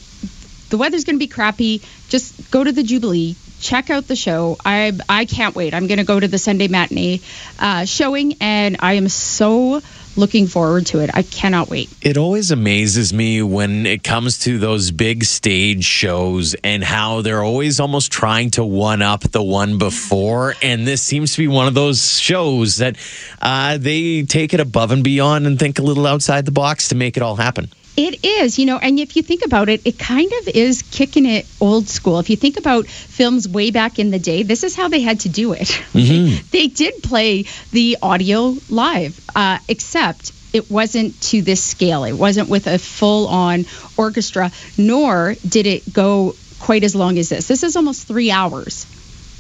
the 0.71 0.79
weather's 0.79 1.05
going 1.05 1.17
to 1.17 1.25
be 1.25 1.29
crappy 1.29 1.83
just 2.09 2.51
go 2.51 2.65
to 2.65 2.73
the 2.73 2.83
jubilee 2.83 3.37
check 3.61 3.91
out 3.91 4.09
the 4.09 4.17
show. 4.17 4.57
I 4.65 4.93
I 5.09 5.25
can't 5.25 5.55
wait. 5.55 5.75
I'm 5.75 5.87
going 5.87 5.99
to 5.99 6.05
go 6.05 6.19
to 6.19 6.29
the 6.29 6.39
Sunday 6.39 6.69
matinee 6.69 7.21
uh, 7.59 7.85
showing, 7.85 8.35
and 8.41 8.77
I 8.81 8.95
am 8.95 9.09
so 9.09 9.81
looking 10.19 10.49
forward 10.49 10.87
to 10.87 10.99
it. 10.99 11.11
I 11.15 11.23
cannot 11.23 11.71
wait. 11.71 11.89
It 12.03 12.17
always 12.17 12.51
amazes 12.51 13.13
me 13.13 13.41
when 13.41 13.87
it 13.87 14.03
comes 14.03 14.39
to 14.41 14.59
those 14.59 14.91
big 14.91 15.25
stage 15.25 15.85
shows 15.85 16.55
and 16.65 16.83
how 16.83 17.23
they're 17.23 17.43
always 17.43 17.81
almost 17.81 18.11
trying 18.11 18.51
to 18.53 18.65
one 18.65 19.01
up 19.01 19.21
the 19.21 19.43
one 19.43 19.79
before. 19.79 20.55
And 20.61 20.87
this 20.87 21.03
seems 21.03 21.35
to 21.35 21.39
be 21.39 21.49
one 21.49 21.69
of 21.69 21.75
those 21.75 22.19
shows 22.19 22.79
that 22.79 22.97
uh, 23.41 23.79
they 23.79 24.25
take 24.25 24.53
it 24.53 24.61
above 24.61 24.91
and 24.91 25.05
beyond 25.05 25.47
and 25.47 25.59
think 25.59 25.79
a 25.79 25.83
little 25.83 26.07
outside 26.07 26.45
the 26.45 26.53
box 26.53 26.89
to 26.89 26.97
make 26.97 27.17
it 27.17 27.23
all 27.23 27.37
happen. 27.37 27.71
It 27.99 28.25
is, 28.25 28.61
you 28.61 28.67
know, 28.67 28.79
and 28.79 29.01
if 29.01 29.17
you 29.17 29.23
think 29.23 29.45
about 29.45 29.69
it, 29.69 29.83
it 29.85 29.99
kind 29.99 30.31
of 30.41 30.47
is 30.55 30.83
kicking 30.83 31.27
it 31.27 31.49
old 31.61 31.89
school. 31.89 32.21
If 32.21 32.31
you 32.31 32.37
think 32.37 32.57
about 32.57 32.87
films 32.87 33.49
way 33.49 33.73
back 33.73 33.99
in 33.99 34.13
the 34.13 34.21
day, 34.21 34.45
this 34.45 34.63
is 34.63 34.77
how 34.77 34.87
they 34.87 35.01
had 35.01 35.21
to 35.21 35.29
do 35.29 35.53
it. 35.53 35.69
Mm-hmm. 35.99 36.47
they 36.53 36.69
did 36.69 37.03
play 37.03 37.47
the 37.73 37.97
audio 38.01 38.55
live, 38.71 39.19
uh, 39.35 39.59
except 39.67 40.31
it 40.53 40.71
wasn't 40.71 41.21
to 41.23 41.43
this 41.43 41.63
scale. 41.63 42.05
It 42.05 42.13
wasn't 42.13 42.49
with 42.49 42.69
a 42.69 42.79
full 42.79 43.27
on 43.27 43.65
orchestra, 43.97 44.53
nor 44.77 45.35
did 45.49 45.67
it 45.67 45.93
go 45.93 46.37
quite 46.61 46.85
as 46.85 46.95
long 46.95 47.19
as 47.19 47.31
this. 47.31 47.49
This 47.49 47.65
is 47.65 47.75
almost 47.75 48.07
three 48.07 48.31
hours 48.31 48.87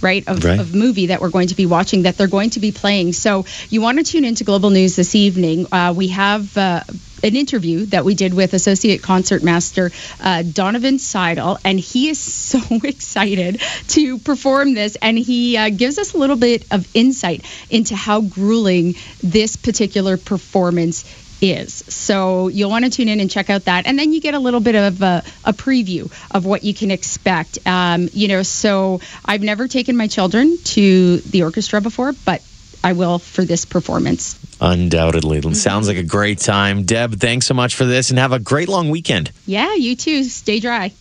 right 0.00 0.26
of, 0.28 0.44
right. 0.44 0.60
of 0.60 0.74
movie 0.74 1.06
that 1.06 1.20
we're 1.20 1.30
going 1.30 1.48
to 1.48 1.54
be 1.54 1.66
watching 1.66 2.02
that 2.02 2.16
they're 2.16 2.26
going 2.26 2.50
to 2.50 2.60
be 2.60 2.72
playing 2.72 3.12
so 3.12 3.44
you 3.70 3.80
want 3.80 3.98
to 3.98 4.04
tune 4.04 4.24
into 4.24 4.44
global 4.44 4.70
news 4.70 4.96
this 4.96 5.14
evening 5.14 5.66
uh, 5.72 5.92
we 5.96 6.08
have 6.08 6.56
uh, 6.56 6.82
an 7.22 7.36
interview 7.36 7.86
that 7.86 8.04
we 8.04 8.14
did 8.14 8.32
with 8.34 8.54
Associate 8.54 9.02
Concertmaster 9.02 9.90
uh, 10.20 10.42
Donovan 10.42 10.98
Seidle, 10.98 11.58
and 11.64 11.78
he 11.78 12.08
is 12.08 12.18
so 12.48 12.60
excited 12.84 13.60
to 13.88 14.18
perform 14.18 14.74
this. 14.74 14.96
And 14.96 15.18
he 15.18 15.56
uh, 15.56 15.70
gives 15.70 15.98
us 15.98 16.14
a 16.14 16.18
little 16.18 16.36
bit 16.36 16.66
of 16.70 16.88
insight 16.94 17.44
into 17.70 17.96
how 17.96 18.20
grueling 18.20 18.94
this 19.22 19.56
particular 19.56 20.16
performance 20.16 21.04
is. 21.40 21.74
So 21.88 22.48
you'll 22.48 22.70
want 22.70 22.84
to 22.84 22.90
tune 22.90 23.08
in 23.08 23.20
and 23.20 23.30
check 23.30 23.50
out 23.50 23.64
that, 23.64 23.86
and 23.86 23.98
then 23.98 24.12
you 24.12 24.20
get 24.20 24.34
a 24.34 24.38
little 24.38 24.60
bit 24.60 24.74
of 24.74 25.02
a, 25.02 25.22
a 25.44 25.52
preview 25.52 26.10
of 26.30 26.44
what 26.44 26.64
you 26.64 26.74
can 26.74 26.90
expect. 26.90 27.58
Um, 27.66 28.08
you 28.12 28.28
know, 28.28 28.42
so 28.42 29.00
I've 29.24 29.42
never 29.42 29.68
taken 29.68 29.96
my 29.96 30.06
children 30.06 30.58
to 30.58 31.18
the 31.18 31.42
orchestra 31.42 31.80
before, 31.80 32.12
but 32.24 32.42
I 32.82 32.92
will 32.92 33.18
for 33.18 33.44
this 33.44 33.64
performance. 33.64 34.38
Undoubtedly. 34.60 35.40
Mm-hmm. 35.40 35.52
Sounds 35.52 35.88
like 35.88 35.96
a 35.96 36.02
great 36.02 36.38
time. 36.38 36.84
Deb, 36.84 37.14
thanks 37.14 37.46
so 37.46 37.54
much 37.54 37.74
for 37.74 37.84
this 37.84 38.10
and 38.10 38.18
have 38.18 38.32
a 38.32 38.38
great 38.38 38.68
long 38.68 38.90
weekend. 38.90 39.32
Yeah, 39.46 39.74
you 39.74 39.96
too. 39.96 40.24
Stay 40.24 40.60
dry. 40.60 40.92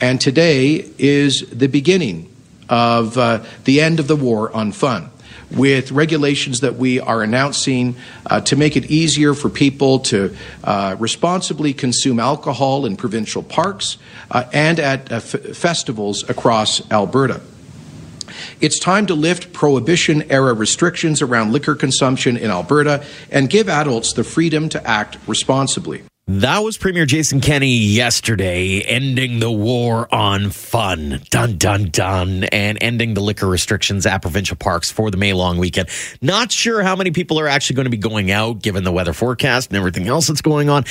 And 0.00 0.20
today 0.20 0.84
is 0.98 1.48
the 1.50 1.68
beginning 1.68 2.30
of 2.68 3.16
uh, 3.16 3.44
the 3.64 3.80
end 3.80 4.00
of 4.00 4.08
the 4.08 4.16
war 4.16 4.54
on 4.54 4.72
fun 4.72 5.10
with 5.54 5.92
regulations 5.92 6.60
that 6.60 6.76
we 6.76 7.00
are 7.00 7.22
announcing 7.22 7.96
uh, 8.26 8.40
to 8.42 8.56
make 8.56 8.76
it 8.76 8.90
easier 8.90 9.34
for 9.34 9.48
people 9.48 10.00
to 10.00 10.34
uh, 10.62 10.96
responsibly 10.98 11.72
consume 11.72 12.20
alcohol 12.20 12.86
in 12.86 12.96
provincial 12.96 13.42
parks 13.42 13.98
uh, 14.30 14.44
and 14.52 14.80
at 14.80 15.10
uh, 15.10 15.20
festivals 15.20 16.28
across 16.28 16.90
Alberta. 16.90 17.40
It's 18.60 18.78
time 18.78 19.06
to 19.06 19.14
lift 19.14 19.52
prohibition 19.52 20.30
era 20.30 20.54
restrictions 20.54 21.22
around 21.22 21.52
liquor 21.52 21.74
consumption 21.74 22.36
in 22.36 22.50
Alberta 22.50 23.04
and 23.30 23.48
give 23.48 23.68
adults 23.68 24.12
the 24.12 24.24
freedom 24.24 24.68
to 24.70 24.86
act 24.86 25.18
responsibly. 25.26 26.02
That 26.26 26.60
was 26.60 26.78
Premier 26.78 27.04
Jason 27.04 27.42
Kenney 27.42 27.76
yesterday, 27.76 28.80
ending 28.80 29.40
the 29.40 29.52
war 29.52 30.12
on 30.12 30.48
fun. 30.48 31.20
Dun, 31.28 31.58
dun, 31.58 31.90
dun. 31.90 32.44
And 32.44 32.78
ending 32.80 33.12
the 33.12 33.20
liquor 33.20 33.46
restrictions 33.46 34.06
at 34.06 34.22
provincial 34.22 34.56
parks 34.56 34.90
for 34.90 35.10
the 35.10 35.18
May 35.18 35.34
long 35.34 35.58
weekend. 35.58 35.90
Not 36.22 36.50
sure 36.50 36.82
how 36.82 36.96
many 36.96 37.10
people 37.10 37.38
are 37.38 37.46
actually 37.46 37.76
going 37.76 37.84
to 37.84 37.90
be 37.90 37.98
going 37.98 38.30
out 38.30 38.62
given 38.62 38.84
the 38.84 38.92
weather 38.92 39.12
forecast 39.12 39.68
and 39.68 39.76
everything 39.76 40.08
else 40.08 40.26
that's 40.26 40.40
going 40.40 40.70
on. 40.70 40.84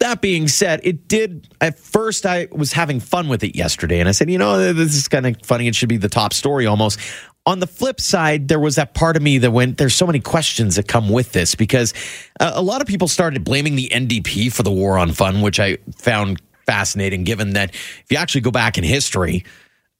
That 0.00 0.20
being 0.20 0.48
said, 0.48 0.80
it 0.84 1.08
did. 1.08 1.48
At 1.62 1.78
first, 1.78 2.26
I 2.26 2.48
was 2.50 2.72
having 2.72 3.00
fun 3.00 3.28
with 3.28 3.44
it 3.44 3.56
yesterday, 3.56 4.00
and 4.00 4.08
I 4.08 4.12
said, 4.12 4.28
you 4.28 4.36
know, 4.36 4.74
this 4.74 4.96
is 4.96 5.08
kind 5.08 5.26
of 5.26 5.36
funny. 5.44 5.66
It 5.66 5.74
should 5.74 5.88
be 5.88 5.96
the 5.96 6.08
top 6.08 6.34
story 6.34 6.66
almost. 6.66 6.98
On 7.44 7.58
the 7.58 7.66
flip 7.66 8.00
side, 8.00 8.46
there 8.46 8.60
was 8.60 8.76
that 8.76 8.94
part 8.94 9.16
of 9.16 9.22
me 9.22 9.38
that 9.38 9.50
went, 9.50 9.76
there's 9.76 9.94
so 9.94 10.06
many 10.06 10.20
questions 10.20 10.76
that 10.76 10.86
come 10.86 11.08
with 11.08 11.32
this 11.32 11.56
because 11.56 11.92
uh, 12.38 12.52
a 12.54 12.62
lot 12.62 12.80
of 12.80 12.86
people 12.86 13.08
started 13.08 13.42
blaming 13.42 13.74
the 13.74 13.88
NDP 13.92 14.52
for 14.52 14.62
the 14.62 14.70
war 14.70 14.96
on 14.96 15.12
fun, 15.12 15.40
which 15.40 15.58
I 15.58 15.78
found 15.96 16.40
fascinating, 16.66 17.24
given 17.24 17.54
that 17.54 17.74
if 17.74 18.06
you 18.10 18.16
actually 18.16 18.42
go 18.42 18.52
back 18.52 18.78
in 18.78 18.84
history, 18.84 19.44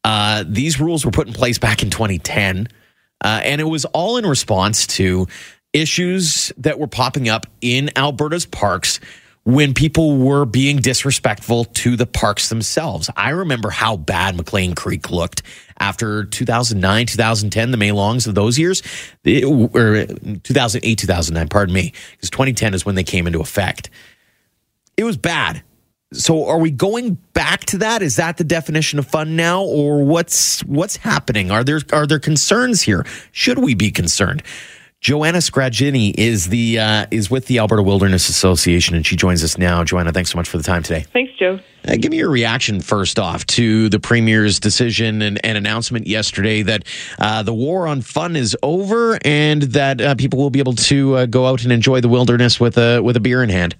uh, 0.04 0.44
these 0.46 0.80
rules 0.80 1.04
were 1.04 1.11
put 1.11 1.26
in 1.26 1.32
place 1.32 1.58
back 1.58 1.82
in 1.82 1.90
2010. 1.90 2.68
Uh, 3.25 3.40
and 3.44 3.61
it 3.61 3.64
was 3.64 3.84
all 3.87 4.16
in 4.16 4.26
response 4.26 4.87
to 4.87 5.26
issues 5.72 6.52
that 6.58 6.78
were 6.78 6.87
popping 6.87 7.28
up 7.28 7.46
in 7.61 7.90
Alberta's 7.96 8.46
parks 8.46 9.00
when 9.44 9.75
people 9.75 10.16
were 10.18 10.44
being 10.44 10.76
disrespectful 10.76 11.64
to 11.64 11.96
the 11.96 12.06
parks 12.06 12.49
themselves. 12.49 13.11
I 13.16 13.30
remember 13.30 13.70
how 13.70 13.96
bad 13.96 14.37
McLean 14.37 14.75
Creek 14.75 15.11
looked 15.11 15.42
after 15.78 16.25
2009, 16.25 17.06
2010, 17.06 17.70
the 17.72 17.76
May 17.76 17.90
Longs 17.90 18.26
of 18.26 18.37
those 18.37 18.58
years, 18.58 18.82
it, 19.25 19.44
or 19.44 20.06
2008, 20.44 20.99
2009, 20.99 21.49
pardon 21.49 21.75
me, 21.75 21.92
because 22.12 22.30
2010 22.30 22.75
is 22.75 22.87
when 22.87 22.94
they 22.94 23.02
came 23.02 23.26
into 23.26 23.40
effect. 23.40 23.90
It 24.96 25.04
was 25.04 25.16
bad. 25.16 25.62
So 26.12 26.46
are 26.46 26.58
we 26.58 26.70
going 26.70 27.14
back 27.32 27.64
to 27.66 27.78
that? 27.78 28.02
Is 28.02 28.16
that 28.16 28.37
the 28.37 28.44
definition 28.44 28.99
of 28.99 29.06
fun 29.06 29.34
now 29.34 29.64
or 29.64 30.04
what's 30.04 30.61
what's 30.64 30.96
happening? 30.96 31.50
Are 31.50 31.64
there 31.64 31.80
are 31.90 32.06
there 32.06 32.18
concerns 32.18 32.82
here? 32.82 33.06
Should 33.32 33.58
we 33.58 33.75
be 33.75 33.90
concerned? 33.90 34.42
Joanna 35.02 35.38
Skrajny 35.38 36.14
is 36.16 36.47
the 36.47 36.78
uh, 36.78 37.06
is 37.11 37.28
with 37.28 37.47
the 37.47 37.59
Alberta 37.59 37.82
Wilderness 37.82 38.28
Association, 38.28 38.94
and 38.94 39.04
she 39.04 39.16
joins 39.16 39.42
us 39.42 39.59
now. 39.59 39.82
Joanna, 39.82 40.12
thanks 40.12 40.30
so 40.30 40.38
much 40.38 40.49
for 40.49 40.59
the 40.59 40.62
time 40.62 40.85
today. 40.85 41.04
Thanks, 41.12 41.32
Joe. 41.37 41.59
Uh, 41.85 41.97
give 41.97 42.12
me 42.12 42.18
your 42.18 42.30
reaction 42.30 42.80
first 42.80 43.18
off 43.18 43.44
to 43.47 43.88
the 43.88 43.99
premier's 43.99 44.61
decision 44.61 45.21
and, 45.21 45.44
and 45.44 45.59
announcement 45.59 46.06
yesterday 46.06 46.62
that 46.62 46.85
uh, 47.18 47.42
the 47.42 47.52
war 47.52 47.88
on 47.88 48.00
fun 48.00 48.37
is 48.37 48.56
over, 48.62 49.18
and 49.25 49.62
that 49.62 50.00
uh, 50.00 50.14
people 50.14 50.38
will 50.38 50.50
be 50.50 50.61
able 50.61 50.75
to 50.75 51.16
uh, 51.16 51.26
go 51.26 51.47
out 51.47 51.64
and 51.64 51.73
enjoy 51.73 52.00
the 52.00 52.09
wilderness 52.09 52.61
with 52.61 52.78
a 52.78 53.00
with 53.00 53.16
a 53.16 53.21
beer 53.21 53.42
in 53.42 53.49
hand. 53.49 53.75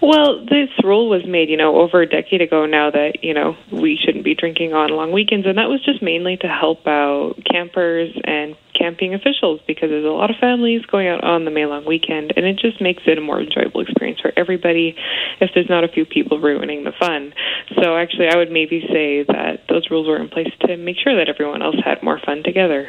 Well, 0.00 0.44
this 0.44 0.70
rule 0.84 1.08
was 1.08 1.26
made, 1.26 1.50
you 1.50 1.56
know, 1.56 1.80
over 1.80 2.00
a 2.00 2.06
decade 2.06 2.40
ago 2.40 2.66
now 2.66 2.90
that, 2.90 3.24
you 3.24 3.34
know, 3.34 3.56
we 3.72 3.98
shouldn't 4.00 4.24
be 4.24 4.34
drinking 4.34 4.72
on 4.72 4.90
long 4.90 5.10
weekends. 5.10 5.44
And 5.44 5.58
that 5.58 5.68
was 5.68 5.84
just 5.84 6.02
mainly 6.02 6.36
to 6.36 6.46
help 6.46 6.86
out 6.86 7.34
campers 7.44 8.14
and 8.24 8.56
camping 8.78 9.14
officials 9.14 9.60
because 9.66 9.90
there's 9.90 10.04
a 10.04 10.08
lot 10.08 10.30
of 10.30 10.36
families 10.36 10.86
going 10.86 11.08
out 11.08 11.24
on 11.24 11.44
the 11.44 11.50
May 11.50 11.66
long 11.66 11.84
weekend. 11.84 12.32
And 12.36 12.46
it 12.46 12.60
just 12.60 12.80
makes 12.80 13.02
it 13.06 13.18
a 13.18 13.20
more 13.20 13.40
enjoyable 13.40 13.80
experience 13.80 14.20
for 14.20 14.32
everybody 14.36 14.94
if 15.40 15.50
there's 15.52 15.68
not 15.68 15.82
a 15.82 15.88
few 15.88 16.04
people 16.04 16.38
ruining 16.38 16.84
the 16.84 16.92
fun. 16.92 17.34
So 17.82 17.96
actually, 17.96 18.28
I 18.28 18.36
would 18.36 18.52
maybe 18.52 18.86
say 18.92 19.24
that 19.24 19.66
those 19.68 19.90
rules 19.90 20.06
were 20.06 20.18
in 20.18 20.28
place 20.28 20.52
to 20.60 20.76
make 20.76 20.96
sure 21.02 21.16
that 21.16 21.28
everyone 21.28 21.60
else 21.60 21.76
had 21.84 22.04
more 22.04 22.20
fun 22.24 22.44
together. 22.44 22.88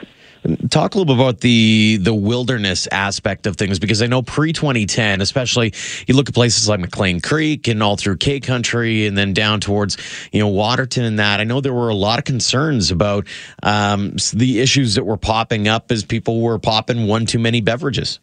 Talk 0.69 0.95
a 0.95 0.97
little 0.97 1.13
bit 1.13 1.21
about 1.21 1.41
the 1.41 1.97
the 2.01 2.13
wilderness 2.13 2.87
aspect 2.91 3.45
of 3.45 3.57
things 3.57 3.77
because 3.77 4.01
I 4.01 4.07
know 4.07 4.21
pre 4.21 4.53
2010, 4.53 5.19
especially 5.19 5.73
you 6.07 6.15
look 6.15 6.29
at 6.29 6.35
places 6.35 6.69
like 6.69 6.79
McLean 6.79 7.19
Creek 7.19 7.67
and 7.67 7.83
all 7.83 7.97
through 7.97 8.17
K 8.17 8.39
Country 8.39 9.05
and 9.05 9.17
then 9.17 9.33
down 9.33 9.59
towards 9.59 9.97
you 10.31 10.39
know 10.39 10.47
Waterton 10.47 11.03
and 11.03 11.19
that. 11.19 11.41
I 11.41 11.43
know 11.43 11.59
there 11.59 11.73
were 11.73 11.89
a 11.89 11.95
lot 11.95 12.19
of 12.19 12.25
concerns 12.25 12.89
about 12.89 13.27
um, 13.63 14.15
the 14.33 14.61
issues 14.61 14.95
that 14.95 15.03
were 15.03 15.17
popping 15.17 15.67
up 15.67 15.91
as 15.91 16.05
people 16.05 16.41
were 16.41 16.57
popping 16.57 17.05
one 17.05 17.25
too 17.25 17.39
many 17.39 17.59
beverages. 17.59 18.19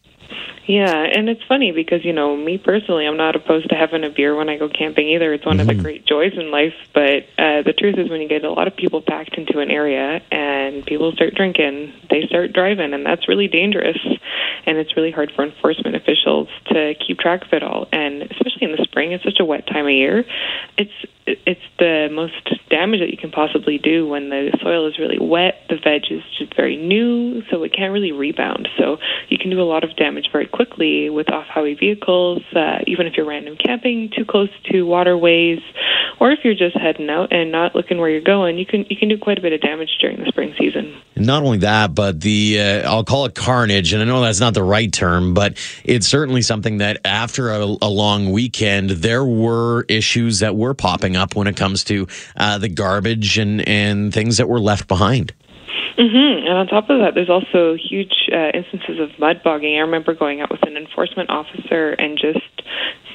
Yeah, 0.67 0.93
and 0.95 1.29
it's 1.29 1.43
funny 1.45 1.71
because, 1.71 2.05
you 2.05 2.13
know, 2.13 2.37
me 2.37 2.59
personally, 2.59 3.07
I'm 3.07 3.17
not 3.17 3.37
opposed 3.37 3.69
to 3.69 3.77
having 3.77 4.03
a 4.03 4.11
beer 4.11 4.35
when 4.35 4.49
I 4.49 4.59
go 4.59 4.69
camping 4.69 5.09
either. 5.09 5.33
It's 5.33 5.47
one 5.47 5.59
mm-hmm. 5.59 5.61
of 5.61 5.67
the 5.69 5.73
mm-hmm. 5.75 5.83
great 5.83 6.07
joys 6.07 6.33
in 6.37 6.51
life. 6.51 6.75
But 6.93 7.23
uh, 7.39 7.63
the 7.63 7.73
truth 7.77 7.97
is, 7.99 8.11
when 8.11 8.21
you 8.21 8.29
get 8.29 8.45
a 8.45 8.51
lot 8.51 8.67
of 8.67 8.75
people 8.75 9.01
packed 9.01 9.39
into 9.39 9.61
an 9.61 9.71
area 9.71 10.21
and 10.33 10.85
people 10.85 11.13
start 11.13 11.35
drinking, 11.35 11.93
they 12.11 12.27
start 12.27 12.53
driving, 12.53 12.95
and 12.95 13.07
that's 13.07 13.29
really 13.29 13.47
dangerous. 13.47 13.99
And 14.67 14.79
it's 14.79 14.97
really 14.97 15.13
hard 15.13 15.31
for 15.37 15.45
enforcement 15.45 15.95
officials 15.95 16.49
to 16.67 16.95
keep 16.95 17.21
track 17.21 17.45
of 17.45 17.53
it 17.53 17.63
all. 17.63 17.87
And 17.93 18.23
especially 18.23 18.63
in 18.63 18.73
the 18.73 18.83
spring, 18.83 19.13
it's 19.13 19.23
such 19.23 19.39
a 19.39 19.45
wet 19.45 19.69
time 19.69 19.87
of 19.87 19.93
year. 19.93 20.25
It's 20.77 20.91
it's 21.27 21.61
the 21.79 22.09
most 22.11 22.35
damage 22.71 23.01
that 23.01 23.11
you 23.11 23.17
can 23.17 23.33
possibly 23.33 23.79
do 23.79 24.07
when 24.07 24.29
the 24.31 24.57
soil 24.63 24.87
is 24.87 24.99
really 24.99 25.19
wet. 25.19 25.63
The 25.69 25.77
veg 25.77 26.03
is 26.11 26.23
just 26.39 26.55
very 26.55 26.77
new, 26.77 27.43
so 27.51 27.65
it 27.65 27.73
can't 27.73 27.93
really 27.93 28.13
rebound. 28.13 28.69
So 28.79 28.99
you 29.29 29.39
can 29.39 29.51
do 29.51 29.61
a 29.61 29.67
lot 29.67 29.83
of 29.83 29.97
damage 29.97 30.29
very 30.31 30.47
quickly 30.57 31.11
with 31.11 31.31
off 31.31 31.47
highway 31.47 31.75
vehicles, 31.75 32.43
uh, 32.55 32.79
even 32.87 33.07
if 33.07 33.15
you're 33.17 33.27
random 33.27 33.57
camping 33.57 34.11
too 34.17 34.25
close 34.25 34.49
to 34.71 34.83
waterways, 34.83 35.61
or 36.19 36.33
if 36.33 36.41
you're 36.45 36.55
just 36.55 36.77
heading 36.77 37.11
out 37.11 37.33
and 37.33 37.53
not 37.53 37.75
looking 37.75 37.99
where 37.99 38.09
you're 38.09 38.21
going, 38.23 38.59
you 38.59 38.67
can 38.67 38.87
you 38.89 38.97
can 38.97 39.09
do 39.09 39.19
quite 39.19 39.39
a 39.39 39.43
bit 39.43 39.53
of 39.53 39.61
damage 39.61 39.91
during 40.01 40.19
the 40.19 40.27
spring 40.27 40.55
season. 40.59 40.97
Not 41.15 41.43
only 41.43 41.59
that, 41.59 41.95
but 41.95 42.21
the 42.21 42.61
uh, 42.61 42.91
I'll 42.91 43.05
call 43.05 43.27
it 43.27 43.35
carnage, 43.35 43.93
and 43.93 44.03
I 44.03 44.07
know 44.07 44.21
that's 44.23 44.41
not 44.41 44.55
the 44.55 44.63
right 44.63 44.93
term, 44.93 45.35
but 45.35 45.59
it's 45.85 46.07
certainly 46.07 46.43
something 46.43 46.79
that 46.79 47.01
after 47.05 47.51
a, 47.51 47.63
a 47.83 47.89
long 47.89 48.33
weekend, 48.33 48.91
there 48.91 49.25
were 49.25 49.85
issues 49.89 50.41
that 50.41 50.57
were 50.57 50.75
popping 50.75 51.17
up 51.17 51.37
when 51.37 51.47
it 51.47 51.57
comes 51.57 51.85
to 51.85 52.07
uh, 52.37 52.59
the 52.59 52.69
garbage 52.69 53.39
and 53.39 53.67
and 53.69 54.13
things 54.13 54.39
that 54.39 54.49
were 54.49 54.61
left 54.61 54.89
behind. 54.89 55.35
Mm-hmm. 55.99 56.47
And 56.47 56.59
on 56.59 56.67
top 56.67 56.91
of 56.91 57.01
that, 57.01 57.15
there's 57.15 57.31
also 57.31 57.75
huge 57.75 58.29
uh, 58.33 58.51
instances 58.55 59.01
of 59.01 59.19
mud 59.19 59.43
bogging. 59.43 59.77
I 59.77 59.81
remember 59.81 60.15
going 60.15 60.41
out 60.41 60.51
with 60.51 60.63
an 60.63 60.77
enforcement 60.77 61.31
officer 61.31 61.91
and 61.91 62.19
just 62.19 62.45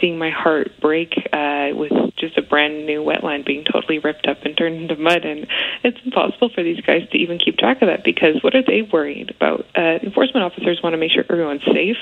seeing 0.01 0.17
my 0.17 0.31
heart 0.31 0.72
break 0.81 1.13
uh, 1.31 1.70
with 1.74 1.91
just 2.17 2.38
a 2.38 2.41
brand 2.41 2.86
new 2.86 3.01
wetland 3.01 3.46
being 3.46 3.63
totally 3.63 4.00
ripped 4.00 4.27
up 4.27 4.38
and 4.43 4.58
turned 4.58 4.81
into 4.81 4.96
mud. 4.96 5.24
And 5.24 5.48
it's 5.84 5.98
impossible 6.03 6.50
for 6.53 6.63
these 6.63 6.81
guys 6.81 7.08
to 7.12 7.17
even 7.17 7.38
keep 7.38 7.58
track 7.58 7.81
of 7.81 7.88
that 7.88 8.03
because 8.03 8.41
what 8.41 8.55
are 8.55 8.63
they 8.65 8.81
worried 8.81 9.31
about? 9.36 9.65
Uh, 9.77 10.01
enforcement 10.03 10.43
officers 10.43 10.79
want 10.84 10.93
to 10.93 10.98
make 10.98 11.12
sure 11.12 11.24
everyone's 11.29 11.63
safe, 11.63 12.01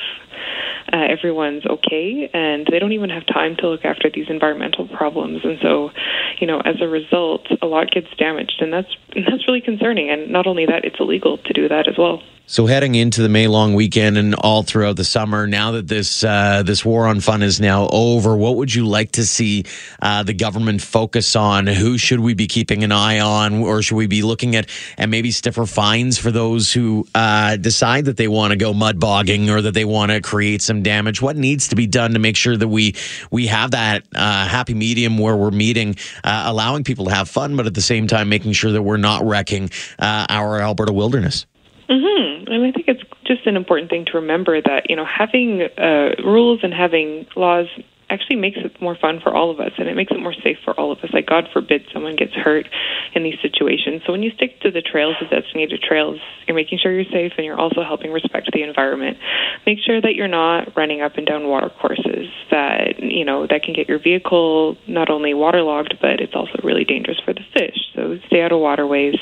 uh, 0.92 1.06
everyone's 1.10 1.66
okay, 1.66 2.30
and 2.34 2.68
they 2.72 2.80
don't 2.80 2.94
even 2.94 3.10
have 3.10 3.26
time 3.28 3.56
to 3.58 3.68
look 3.68 3.86
after 3.86 4.10
these 4.10 4.28
environmental 4.30 4.88
problems. 4.88 5.42
And 5.44 5.58
so, 5.62 5.92
you 6.40 6.48
know, 6.48 6.60
as 6.60 6.82
a 6.82 6.88
result, 6.88 7.48
a 7.62 7.66
lot 7.66 7.92
gets 7.92 8.08
damaged, 8.18 8.58
and 8.60 8.74
that's 8.74 8.90
that's 9.14 9.48
really 9.48 9.62
concerning. 9.62 10.10
And 10.10 10.32
not 10.32 10.48
only 10.48 10.66
that, 10.66 10.86
it's 10.86 10.98
illegal 11.00 11.38
to 11.38 11.54
do 11.54 11.68
that 11.68 11.88
as 11.88 11.98
well. 11.98 12.22
So 12.52 12.66
heading 12.66 12.96
into 12.96 13.22
the 13.22 13.30
May 13.30 13.48
long 13.48 13.76
weekend 13.76 14.18
and 14.18 14.34
all 14.34 14.64
throughout 14.64 14.96
the 14.96 15.04
summer, 15.04 15.46
now 15.46 15.74
that 15.74 15.88
this 15.88 16.24
uh, 16.24 16.64
this 16.64 16.84
war 16.84 17.06
on 17.06 17.20
fun 17.20 17.44
is 17.44 17.62
now 17.62 17.88
over, 17.90 18.36
what 18.36 18.56
would 18.56 18.74
you 18.74 18.88
like 18.88 19.12
to 19.12 19.24
see 19.24 19.66
uh, 20.02 20.24
the 20.24 20.34
government 20.34 20.82
focus 20.82 21.36
on? 21.36 21.68
Who 21.68 22.00
should 22.00 22.22
we 22.22 22.34
be 22.34 22.48
keeping 22.48 22.84
an 22.84 22.92
eye 22.92 23.20
on, 23.20 23.62
or 23.62 23.84
should 23.84 23.98
we 23.98 24.08
be 24.08 24.24
looking 24.24 24.56
at 24.56 24.68
and 24.98 25.12
maybe 25.12 25.30
stiffer 25.30 25.68
fines 25.68 26.18
for 26.18 26.32
those 26.32 26.74
who 26.74 27.06
uh, 27.14 27.58
decide 27.58 28.06
that 28.06 28.18
they 28.18 28.28
want 28.28 28.50
to 28.50 28.58
go 28.58 28.74
mud 28.74 29.00
bogging 29.00 29.52
or 29.52 29.62
that 29.62 29.76
they 29.76 29.86
want 29.86 30.12
to 30.12 30.20
create 30.20 30.64
some 30.64 30.82
damage? 30.82 31.22
What 31.22 31.38
needs 31.38 31.68
to 31.68 31.76
be 31.76 31.86
done 31.86 32.14
to 32.14 32.20
make 32.20 32.36
sure 32.36 32.58
that 32.58 32.68
we 32.68 32.96
we 33.30 33.46
have 33.46 33.70
that 33.72 34.06
uh, 34.16 34.48
happy 34.48 34.74
medium 34.74 35.20
where 35.20 35.38
we're 35.38 35.52
meeting, 35.52 35.98
uh, 36.24 36.46
allowing 36.48 36.84
people 36.84 37.06
to 37.06 37.12
have 37.12 37.30
fun, 37.30 37.56
but 37.56 37.68
at 37.68 37.76
the 37.76 37.82
same 37.84 38.08
time 38.08 38.28
making 38.28 38.54
sure 38.54 38.72
that 38.72 38.82
we're 38.82 38.98
not 38.98 39.24
wrecking 39.24 39.70
uh, 40.00 40.26
our 40.30 40.60
Alberta 40.60 40.92
wilderness? 40.92 41.46
Mm-hmm. 41.90 42.52
And 42.52 42.66
I 42.66 42.72
think 42.72 42.88
it's 42.88 43.04
just 43.26 43.48
an 43.48 43.56
important 43.56 43.90
thing 43.90 44.06
to 44.06 44.18
remember 44.18 44.62
that 44.62 44.90
you 44.90 44.96
know 44.96 45.06
having 45.06 45.64
uh, 45.78 46.12
rules 46.24 46.60
and 46.64 46.74
having 46.74 47.26
laws 47.36 47.68
actually 48.10 48.36
makes 48.36 48.58
it 48.58 48.82
more 48.82 48.98
fun 49.00 49.20
for 49.22 49.34
all 49.34 49.52
of 49.52 49.60
us 49.60 49.72
and 49.78 49.88
it 49.88 49.96
makes 49.96 50.12
it 50.12 50.20
more 50.20 50.34
safe 50.34 50.58
for 50.64 50.78
all 50.80 50.92
of 50.92 51.00
us. 51.00 51.10
Like, 51.14 51.28
God 51.28 51.48
forbid 51.54 51.84
someone 51.94 52.16
gets 52.16 52.34
hurt 52.34 52.68
in 53.14 53.24
these 53.24 53.40
situations. 53.42 54.02
So, 54.06 54.12
when 54.12 54.24
you 54.24 54.32
stick 54.32 54.60
to 54.62 54.72
the 54.72 54.82
trails, 54.82 55.16
the 55.20 55.28
designated 55.28 55.82
trails, 55.82 56.20
you're 56.48 56.56
making 56.56 56.80
sure 56.82 56.92
you're 56.92 57.12
safe 57.12 57.34
and 57.38 57.46
you're 57.46 57.60
also 57.60 57.84
helping 57.84 58.12
respect 58.12 58.50
the 58.52 58.64
environment. 58.64 59.18
Make 59.66 59.80
sure 59.86 60.02
that 60.02 60.16
you're 60.16 60.28
not 60.28 60.76
running 60.76 61.02
up 61.02 61.18
and 61.18 61.26
down 61.26 61.48
water 61.48 61.70
courses 61.70 62.28
that, 62.52 63.00
you 63.00 63.26
know, 63.26 63.48
that 63.48 63.64
can 63.64 63.74
get 63.74 63.88
your 63.88 64.00
vehicle 64.00 64.78
not 64.88 65.10
only 65.10 65.34
waterlogged, 65.34 65.96
but 66.02 66.20
it's 66.20 66.34
also 66.36 66.60
really 66.64 66.84
dangerous 66.84 67.20
for 67.24 67.34
the 67.34 67.46
fish. 67.54 67.78
So, 67.96 68.18
stay 68.28 68.42
out 68.42 68.52
of 68.52 68.60
waterways. 68.60 69.16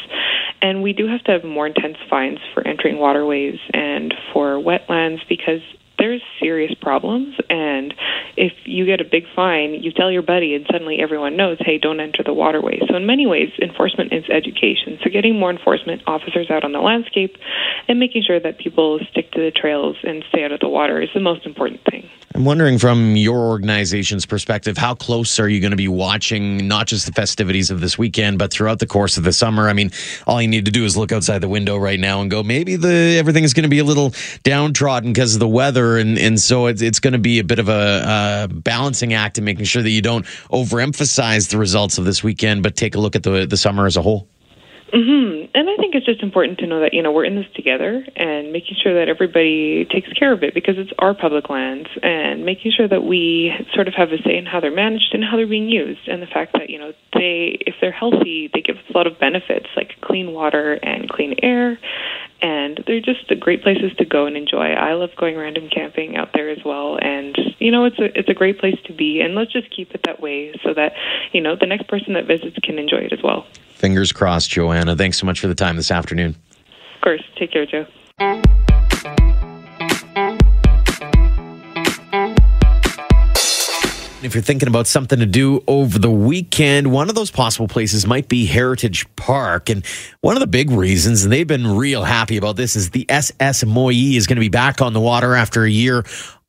And 0.61 0.81
we 0.81 0.93
do 0.93 1.07
have 1.07 1.23
to 1.25 1.31
have 1.31 1.43
more 1.43 1.67
intense 1.67 1.97
fines 2.09 2.39
for 2.53 2.65
entering 2.65 2.97
waterways 2.97 3.59
and 3.73 4.13
for 4.33 4.55
wetlands 4.55 5.19
because 5.29 5.61
there's 5.99 6.21
serious 6.39 6.73
problems 6.81 7.35
and 7.49 7.93
if 8.37 8.53
you 8.65 8.85
get 8.85 9.01
a 9.01 9.05
big 9.05 9.23
fine 9.35 9.73
you 9.73 9.91
tell 9.91 10.11
your 10.11 10.21
buddy 10.21 10.53
and 10.55 10.65
suddenly 10.71 10.99
everyone 10.99 11.35
knows 11.35 11.57
hey 11.59 11.77
don't 11.77 11.99
enter 11.99 12.23
the 12.23 12.33
waterway. 12.33 12.79
So 12.87 12.95
in 12.95 13.05
many 13.05 13.25
ways 13.25 13.49
enforcement 13.61 14.13
is 14.13 14.23
education. 14.29 14.99
So 15.03 15.09
getting 15.09 15.39
more 15.39 15.49
enforcement 15.49 16.03
officers 16.07 16.49
out 16.49 16.63
on 16.63 16.71
the 16.71 16.79
landscape 16.79 17.35
and 17.87 17.99
making 17.99 18.23
sure 18.23 18.39
that 18.39 18.59
people 18.59 18.99
stick 19.11 19.31
to 19.31 19.39
the 19.39 19.51
trails 19.51 19.97
and 20.03 20.23
stay 20.29 20.43
out 20.43 20.51
of 20.51 20.59
the 20.59 20.69
water 20.69 21.01
is 21.01 21.09
the 21.13 21.19
most 21.19 21.45
important 21.45 21.81
thing. 21.89 22.09
I'm 22.37 22.45
wondering 22.45 22.77
from 22.77 23.15
your 23.15 23.39
organization's 23.39 24.27
perspective, 24.27 24.77
how 24.77 24.93
close 24.93 25.39
are 25.39 25.49
you 25.49 25.59
going 25.59 25.71
to 25.71 25.77
be 25.77 25.87
watching 25.87 26.67
not 26.67 26.85
just 26.85 27.07
the 27.07 27.11
festivities 27.11 27.71
of 27.71 27.81
this 27.81 27.97
weekend, 27.97 28.37
but 28.37 28.51
throughout 28.51 28.77
the 28.77 28.85
course 28.85 29.17
of 29.17 29.23
the 29.23 29.33
summer? 29.33 29.67
I 29.67 29.73
mean, 29.73 29.89
all 30.27 30.39
you 30.39 30.47
need 30.47 30.65
to 30.65 30.71
do 30.71 30.85
is 30.85 30.95
look 30.95 31.11
outside 31.11 31.39
the 31.39 31.49
window 31.49 31.77
right 31.77 31.99
now 31.99 32.21
and 32.21 32.29
go, 32.29 32.43
maybe 32.43 32.75
the 32.75 33.15
everything 33.17 33.43
is 33.43 33.55
going 33.55 33.63
to 33.63 33.69
be 33.69 33.79
a 33.79 33.83
little 33.83 34.13
downtrodden 34.43 35.13
because 35.13 35.33
of 35.33 35.39
the 35.39 35.47
weather, 35.47 35.97
and 35.97 36.19
and 36.19 36.39
so 36.39 36.67
it's 36.67 36.83
it's 36.83 36.99
going 36.99 37.13
to 37.13 37.17
be 37.17 37.39
a 37.39 37.43
bit 37.43 37.57
of 37.57 37.69
a, 37.69 37.71
uh, 37.73 38.26
a 38.27 38.47
balancing 38.47 39.13
act 39.13 39.37
and 39.37 39.45
making 39.45 39.65
sure 39.65 39.81
that 39.81 39.89
you 39.89 40.01
don't 40.01 40.25
overemphasize 40.51 41.49
the 41.49 41.57
results 41.57 41.97
of 41.97 42.05
this 42.05 42.23
weekend, 42.23 42.63
but 42.63 42.75
take 42.75 42.95
a 42.95 42.99
look 42.99 43.15
at 43.15 43.23
the 43.23 43.45
the 43.45 43.57
summer 43.57 43.85
as 43.85 43.97
a 43.97 44.01
whole. 44.01 44.27
Mm-hmm. 44.93 45.51
And 45.53 45.69
I 45.69 45.75
think 45.75 45.95
it's 45.95 46.05
just 46.05 46.23
important 46.23 46.59
to 46.59 46.67
know 46.67 46.79
that 46.79 46.93
you 46.93 47.01
know 47.03 47.11
we're 47.11 47.25
in 47.25 47.35
this 47.35 47.45
together 47.55 48.05
and 48.15 48.53
making 48.53 48.77
sure 48.81 48.93
that 48.97 49.09
everybody 49.09 49.85
takes 49.91 50.07
care 50.13 50.31
of 50.31 50.43
it 50.43 50.53
because 50.53 50.77
it's 50.77 50.91
our 50.99 51.13
public 51.13 51.49
lands 51.49 51.89
and 52.01 52.45
making 52.45 52.71
sure 52.71 52.87
that 52.87 53.03
we 53.03 53.51
sort 53.73 53.89
of 53.89 53.93
have 53.95 54.13
a 54.13 54.21
say 54.23 54.37
in 54.37 54.45
how 54.45 54.61
they're 54.61 54.73
managed 54.73 55.13
and 55.13 55.25
how 55.25 55.35
they're 55.35 55.45
being 55.45 55.67
used 55.67 56.07
and 56.07 56.21
the 56.21 56.27
fact 56.27 56.53
that 56.53 56.69
you 56.69 56.79
know 56.79 56.93
they 57.13 57.57
if 57.67 57.75
they're 57.81 57.91
healthy 57.91 58.49
they 58.53 58.61
give 58.61 58.77
us 58.77 58.83
a 58.89 58.97
lot 58.97 59.07
of 59.07 59.19
benefits 59.19 59.67
like 59.75 59.99
clean 59.99 60.31
water 60.31 60.79
and 60.81 61.09
clean 61.09 61.35
air 61.43 61.77
and 62.41 62.83
they're 62.85 63.01
just 63.01 63.27
great 63.39 63.63
places 63.63 63.91
to 63.97 64.05
go 64.05 64.25
and 64.25 64.37
enjoy. 64.37 64.71
I 64.73 64.93
love 64.93 65.09
going 65.17 65.37
random 65.37 65.69
camping 65.73 66.15
out 66.15 66.29
there 66.33 66.49
as 66.49 66.59
well, 66.63 66.97
and 67.01 67.35
you 67.59 67.71
know 67.71 67.85
it's 67.85 67.99
a 67.99 68.17
it's 68.17 68.29
a 68.29 68.33
great 68.33 68.59
place 68.59 68.77
to 68.85 68.93
be. 68.93 69.21
And 69.21 69.35
let's 69.35 69.51
just 69.51 69.69
keep 69.75 69.91
it 69.91 70.01
that 70.05 70.21
way 70.21 70.53
so 70.63 70.73
that 70.73 70.93
you 71.33 71.41
know 71.41 71.55
the 71.59 71.67
next 71.67 71.87
person 71.87 72.13
that 72.13 72.25
visits 72.25 72.57
can 72.63 72.77
enjoy 72.79 72.97
it 72.97 73.13
as 73.13 73.19
well. 73.23 73.45
Fingers 73.75 74.11
crossed, 74.11 74.49
Joanna. 74.49 74.95
Thanks 74.95 75.19
so 75.19 75.25
much 75.25 75.39
for 75.39 75.47
the 75.47 75.55
time 75.55 75.75
this 75.75 75.91
afternoon. 75.91 76.35
Of 76.95 77.01
course. 77.01 77.23
Take 77.37 77.51
care, 77.51 77.65
Joe. 77.65 77.85
If 84.23 84.33
you're 84.33 84.41
thinking 84.41 84.67
about 84.67 84.87
something 84.87 85.19
to 85.19 85.25
do 85.25 85.63
over 85.67 85.99
the 85.99 86.11
weekend, 86.11 86.91
one 86.91 87.07
of 87.07 87.15
those 87.15 87.29
possible 87.31 87.67
places 87.67 88.07
might 88.07 88.27
be 88.27 88.45
Heritage 88.45 89.05
Park. 89.15 89.69
And 89.69 89.85
one 90.21 90.35
of 90.35 90.41
the 90.41 90.47
big 90.47 90.71
reasons, 90.71 91.23
and 91.23 91.31
they've 91.31 91.47
been 91.47 91.77
real 91.77 92.03
happy 92.03 92.35
about 92.35 92.55
this, 92.55 92.75
is 92.75 92.89
the 92.89 93.05
SS 93.09 93.63
Moyie 93.63 94.15
is 94.15 94.25
going 94.25 94.35
to 94.35 94.41
be 94.41 94.49
back 94.49 94.81
on 94.81 94.93
the 94.93 94.99
water 94.99 95.35
after 95.35 95.63
a 95.63 95.69
year 95.69 96.03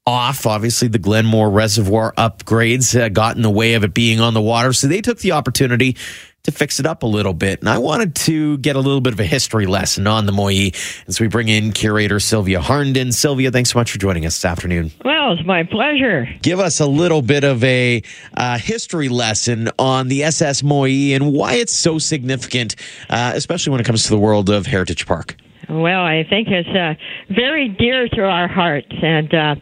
off. 0.08 0.46
Obviously, 0.46 0.88
the 0.88 0.98
Glenmore 0.98 1.50
Reservoir 1.50 2.14
upgrades 2.16 2.98
uh, 2.98 3.10
got 3.10 3.36
in 3.36 3.42
the 3.42 3.50
way 3.50 3.74
of 3.74 3.84
it 3.84 3.92
being 3.92 4.20
on 4.20 4.32
the 4.32 4.40
water. 4.40 4.72
So 4.72 4.86
they 4.86 5.02
took 5.02 5.18
the 5.18 5.32
opportunity 5.32 5.96
to 6.44 6.50
fix 6.50 6.80
it 6.80 6.86
up 6.86 7.02
a 7.02 7.06
little 7.06 7.34
bit. 7.34 7.60
And 7.60 7.68
I 7.68 7.76
wanted 7.76 8.14
to 8.14 8.56
get 8.58 8.74
a 8.74 8.80
little 8.80 9.02
bit 9.02 9.12
of 9.12 9.20
a 9.20 9.26
history 9.26 9.66
lesson 9.66 10.06
on 10.06 10.24
the 10.24 10.32
Moyie. 10.32 10.74
And 11.04 11.14
so 11.14 11.24
we 11.24 11.28
bring 11.28 11.48
in 11.50 11.72
curator 11.72 12.20
Sylvia 12.20 12.58
Harnden. 12.58 13.12
Sylvia, 13.12 13.50
thanks 13.50 13.70
so 13.70 13.78
much 13.78 13.92
for 13.92 13.98
joining 13.98 14.24
us 14.24 14.34
this 14.36 14.46
afternoon. 14.46 14.92
Well, 15.04 15.32
it's 15.34 15.44
my 15.44 15.64
pleasure. 15.64 16.26
Give 16.40 16.58
us 16.58 16.80
a 16.80 16.86
little 16.86 17.20
bit 17.20 17.44
of 17.44 17.62
a 17.62 18.02
uh, 18.34 18.56
history 18.56 19.10
lesson 19.10 19.68
on 19.78 20.08
the 20.08 20.24
SS 20.24 20.62
Moyie 20.62 21.14
and 21.14 21.34
why 21.34 21.54
it's 21.54 21.74
so 21.74 21.98
significant, 21.98 22.76
uh, 23.10 23.32
especially 23.34 23.72
when 23.72 23.80
it 23.80 23.84
comes 23.84 24.04
to 24.04 24.10
the 24.10 24.18
world 24.18 24.48
of 24.48 24.64
Heritage 24.64 25.04
Park. 25.04 25.36
Well, 25.70 26.00
I 26.00 26.24
think 26.28 26.48
it's 26.48 26.68
uh, 26.68 26.94
very 27.34 27.68
dear 27.68 28.08
to 28.08 28.22
our 28.22 28.48
hearts. 28.48 28.86
And 28.90 29.32
uh, 29.34 29.54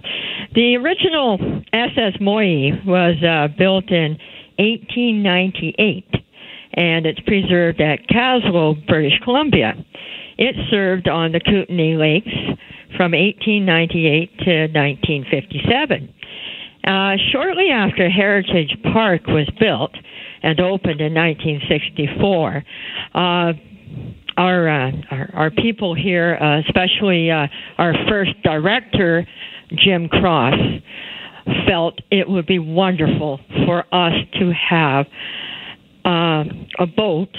the 0.55 0.77
original 0.77 1.39
SS 1.73 2.19
Moyie 2.21 2.85
was 2.87 3.17
uh, 3.23 3.49
built 3.59 3.91
in 3.91 4.19
1898 4.59 6.05
and 6.75 7.07
it's 7.07 7.21
preserved 7.21 7.81
at 7.81 8.07
Kaslo, 8.09 8.75
British 8.87 9.19
Columbia. 9.25 9.73
It 10.39 10.55
served 10.71 11.09
on 11.09 11.33
the 11.33 11.41
Kootenay 11.41 11.97
Lakes 11.97 12.37
from 12.97 13.13
1898 13.13 14.39
to 14.45 14.69
1957. 14.69 16.15
Uh, 16.87 17.17
shortly 17.33 17.71
after 17.71 18.09
Heritage 18.09 18.77
Park 18.93 19.27
was 19.27 19.51
built 19.59 19.93
and 20.43 20.61
opened 20.61 21.01
in 21.01 21.15
1964, 21.15 22.63
uh, 23.15 23.53
our, 24.37 24.69
uh, 24.69 24.91
our, 25.11 25.31
our 25.35 25.51
people 25.51 25.95
here, 25.95 26.37
uh, 26.41 26.61
especially 26.61 27.31
uh, 27.31 27.47
our 27.79 27.95
first 28.09 28.31
director, 28.43 29.27
Jim 29.77 30.09
Cross, 30.09 30.55
felt 31.67 32.01
it 32.11 32.29
would 32.29 32.47
be 32.47 32.59
wonderful 32.59 33.41
for 33.67 33.85
us 33.93 34.15
to 34.39 34.53
have 34.53 35.07
uh, 36.05 36.45
a 36.79 36.87
boat 36.87 37.35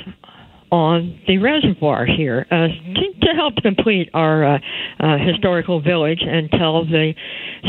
on 0.72 1.20
the 1.28 1.38
reservoir 1.38 2.06
here 2.06 2.46
uh, 2.52 2.68
to, 2.68 3.20
to, 3.22 3.34
help 3.36 3.56
complete 3.58 4.10
our 4.14 4.56
uh, 4.56 4.60
uh, 5.00 5.18
historical 5.18 5.82
village 5.82 6.22
and 6.22 6.50
tell 6.52 6.84
the 6.86 7.14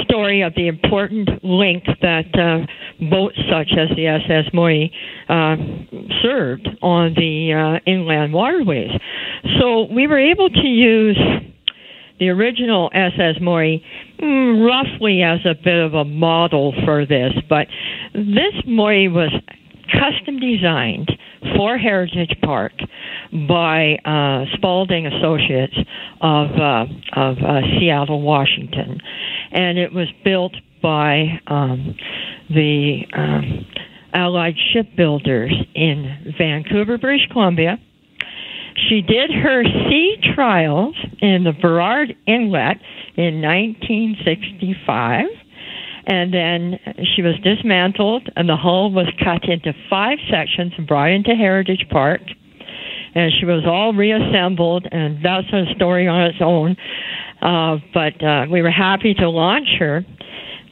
story 0.04 0.42
of 0.42 0.54
the 0.54 0.66
important 0.66 1.28
link 1.44 1.84
that 2.00 2.26
uh, 2.34 2.66
boats 3.10 3.38
such 3.50 3.68
as 3.78 3.94
the 3.96 4.06
SS 4.06 4.52
Moyie 4.52 4.90
uh, 5.28 5.56
served 6.22 6.68
on 6.82 7.14
the 7.14 7.52
uh, 7.52 7.90
inland 7.90 8.32
waterways. 8.32 8.90
So 9.60 9.86
we 9.92 10.06
were 10.06 10.18
able 10.18 10.48
to 10.48 10.66
use 10.66 11.18
the 12.18 12.30
original 12.30 12.90
SS 12.92 13.40
Moyie 13.40 13.82
mm, 14.20 14.66
roughly 14.66 15.22
as 15.22 15.40
a 15.44 15.54
bit 15.54 15.78
of 15.78 15.94
a 15.94 16.04
model 16.04 16.74
for 16.84 17.06
this, 17.06 17.32
but 17.48 17.68
this 18.14 18.54
Moyie 18.66 19.12
was 19.12 19.30
custom 19.92 20.40
designed 20.40 21.10
for 21.56 21.78
Heritage 21.78 22.36
Park 22.42 22.72
by 23.48 23.96
uh, 24.04 24.44
Spalding 24.56 25.06
Associates 25.06 25.76
of 26.20 26.50
uh, 26.52 26.86
of 27.14 27.38
uh, 27.38 27.60
Seattle, 27.78 28.22
Washington, 28.22 29.00
and 29.52 29.78
it 29.78 29.92
was 29.92 30.08
built 30.24 30.54
by 30.82 31.40
um, 31.46 31.96
the 32.50 33.02
um, 33.12 33.66
Allied 34.14 34.56
shipbuilders 34.72 35.52
in 35.74 36.34
Vancouver, 36.38 36.98
British 36.98 37.28
Columbia. 37.30 37.78
She 38.88 39.02
did 39.02 39.30
her 39.30 39.64
sea 39.64 40.16
trials 40.34 40.94
in 41.20 41.44
the 41.44 41.52
Burrard 41.52 42.16
Inlet 42.26 42.78
in 43.16 43.42
1965 43.42 45.26
and 46.08 46.32
then 46.32 46.80
she 47.14 47.20
was 47.20 47.34
dismantled, 47.44 48.30
and 48.34 48.48
the 48.48 48.56
hull 48.56 48.90
was 48.90 49.06
cut 49.22 49.44
into 49.44 49.74
five 49.90 50.18
sections 50.30 50.72
and 50.78 50.86
brought 50.86 51.10
into 51.10 51.34
Heritage 51.34 51.86
Park. 51.90 52.22
And 53.14 53.30
she 53.38 53.44
was 53.44 53.64
all 53.66 53.92
reassembled, 53.92 54.86
and 54.90 55.22
that's 55.22 55.52
a 55.52 55.66
story 55.76 56.08
on 56.08 56.22
its 56.22 56.38
own. 56.40 56.76
Uh, 57.42 57.76
but 57.92 58.24
uh, 58.24 58.46
we 58.50 58.62
were 58.62 58.70
happy 58.70 59.12
to 59.14 59.28
launch 59.28 59.68
her. 59.78 60.04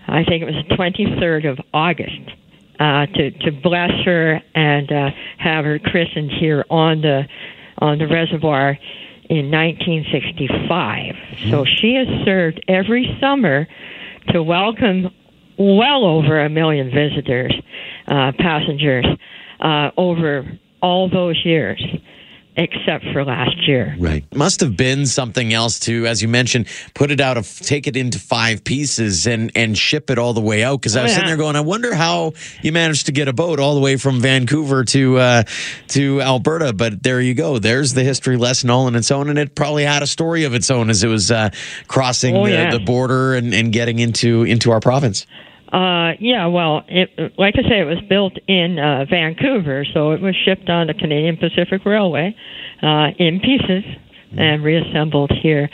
I 0.08 0.24
think 0.24 0.42
it 0.42 0.46
was 0.46 0.64
the 0.68 0.74
23rd 0.74 1.50
of 1.50 1.58
August 1.74 2.30
uh, 2.80 3.06
to 3.06 3.30
to 3.30 3.52
bless 3.52 3.90
her 4.04 4.40
and 4.54 4.90
uh, 4.90 5.10
have 5.38 5.64
her 5.64 5.78
christened 5.78 6.30
here 6.30 6.64
on 6.70 7.02
the 7.02 7.24
on 7.78 7.98
the 7.98 8.06
reservoir 8.06 8.78
in 9.28 9.50
1965. 9.50 11.14
So 11.50 11.64
she 11.64 11.94
has 11.94 12.06
served 12.24 12.64
every 12.68 13.16
summer 13.20 13.66
to 14.28 14.42
welcome 14.42 15.10
well 15.58 16.04
over 16.04 16.40
a 16.44 16.48
million 16.48 16.90
visitors, 16.90 17.54
uh, 18.08 18.32
passengers, 18.38 19.06
uh, 19.60 19.90
over 19.96 20.44
all 20.82 21.08
those 21.08 21.40
years 21.44 21.82
except 22.56 23.04
for 23.12 23.24
last 23.24 23.68
year. 23.68 23.94
Right. 23.98 24.24
Must 24.34 24.60
have 24.60 24.76
been 24.76 25.06
something 25.06 25.52
else 25.52 25.78
to, 25.80 26.06
as 26.06 26.22
you 26.22 26.28
mentioned, 26.28 26.66
put 26.94 27.10
it 27.10 27.20
out 27.20 27.36
of 27.36 27.54
take 27.60 27.86
it 27.86 27.96
into 27.96 28.18
five 28.18 28.64
pieces 28.64 29.26
and 29.26 29.52
and 29.54 29.76
ship 29.76 30.10
it 30.10 30.18
all 30.18 30.32
the 30.32 30.40
way 30.40 30.64
out. 30.64 30.80
Because 30.80 30.96
I 30.96 31.02
was 31.02 31.12
Oh, 31.12 31.14
sitting 31.14 31.28
there 31.28 31.36
going, 31.36 31.56
I 31.56 31.60
wonder 31.60 31.94
how 31.94 32.32
you 32.62 32.72
managed 32.72 33.06
to 33.06 33.12
get 33.12 33.28
a 33.28 33.32
boat 33.32 33.60
all 33.60 33.74
the 33.74 33.80
way 33.80 33.96
from 33.96 34.20
Vancouver 34.20 34.84
to 34.84 35.18
uh, 35.18 35.42
to 35.88 36.20
Alberta. 36.22 36.72
But 36.72 37.02
there 37.02 37.20
you 37.20 37.34
go. 37.34 37.58
There's 37.58 37.92
the 37.94 38.02
history 38.04 38.36
lesson 38.36 38.70
all 38.70 38.86
on 38.86 38.94
its 38.96 39.10
own, 39.10 39.28
and 39.28 39.38
it 39.38 39.54
probably 39.54 39.84
had 39.84 40.02
a 40.02 40.06
story 40.06 40.44
of 40.44 40.54
its 40.54 40.70
own 40.70 40.90
as 40.90 41.04
it 41.04 41.08
was 41.08 41.30
uh, 41.30 41.50
crossing 41.88 42.36
Oh, 42.36 42.44
the, 42.44 42.50
yeah. 42.52 42.70
the 42.70 42.80
border 42.80 43.34
and, 43.34 43.54
and 43.54 43.72
getting 43.72 43.98
into 43.98 44.44
into 44.44 44.70
our 44.70 44.80
province. 44.80 45.26
Uh, 45.76 46.12
yeah, 46.20 46.46
well, 46.46 46.82
it, 46.88 47.10
like 47.36 47.54
I 47.58 47.62
say, 47.68 47.80
it 47.80 47.84
was 47.84 48.00
built 48.08 48.32
in 48.48 48.78
uh, 48.78 49.04
Vancouver, 49.10 49.84
so 49.92 50.12
it 50.12 50.22
was 50.22 50.34
shipped 50.44 50.70
on 50.70 50.86
the 50.86 50.94
Canadian 50.94 51.36
Pacific 51.36 51.84
Railway 51.84 52.34
uh, 52.82 53.08
in 53.18 53.40
pieces 53.40 53.84
and 54.38 54.64
reassembled 54.64 55.32
here. 55.42 55.68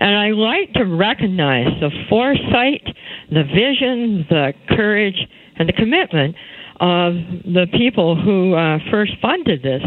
And 0.00 0.14
I 0.14 0.28
like 0.32 0.74
to 0.74 0.84
recognize 0.84 1.68
the 1.80 1.90
foresight, 2.10 2.84
the 3.30 3.44
vision, 3.44 4.26
the 4.28 4.52
courage, 4.76 5.20
and 5.58 5.66
the 5.66 5.72
commitment 5.72 6.36
of 6.78 7.14
the 7.44 7.66
people 7.72 8.20
who 8.20 8.52
uh, 8.52 8.78
first 8.90 9.12
funded 9.22 9.62
this, 9.62 9.82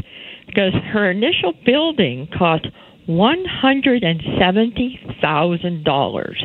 because 0.47 0.73
her 0.93 1.11
initial 1.11 1.53
building 1.63 2.27
cost 2.35 2.65
one 3.05 3.45
hundred 3.45 4.03
and 4.03 4.19
seventy 4.39 4.99
thousand 5.21 5.83
dollars. 5.83 6.43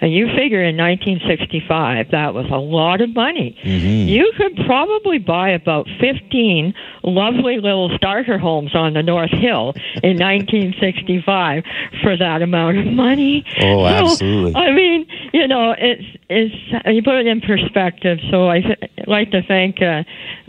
And 0.00 0.12
you 0.12 0.26
figure 0.36 0.62
in 0.62 0.76
1965, 0.76 2.10
that 2.10 2.34
was 2.34 2.46
a 2.50 2.56
lot 2.58 3.00
of 3.00 3.14
money. 3.14 3.56
You 3.64 4.32
could 4.36 4.56
probably 4.66 5.18
buy 5.18 5.50
about 5.50 5.86
15 6.00 6.74
lovely 7.04 7.56
little 7.58 7.90
starter 7.96 8.38
homes 8.38 8.74
on 8.74 8.94
the 8.94 9.02
North 9.02 9.30
Hill 9.30 9.72
in 10.02 10.18
1965 10.18 11.64
for 12.02 12.16
that 12.16 12.42
amount 12.42 12.78
of 12.78 12.86
money. 12.86 13.44
Oh, 13.60 13.86
So, 13.88 14.12
absolutely. 14.12 14.54
I 14.54 14.72
mean, 14.72 15.06
you 15.32 15.46
know, 15.48 15.74
it's 15.78 16.04
it's 16.28 16.54
you 16.86 17.02
put 17.02 17.14
it 17.14 17.26
in 17.26 17.40
perspective. 17.40 18.18
So 18.30 18.48
I 18.48 18.60
th- 18.60 18.78
like 19.06 19.30
to 19.30 19.42
thank 19.46 19.80
uh, 19.80 20.02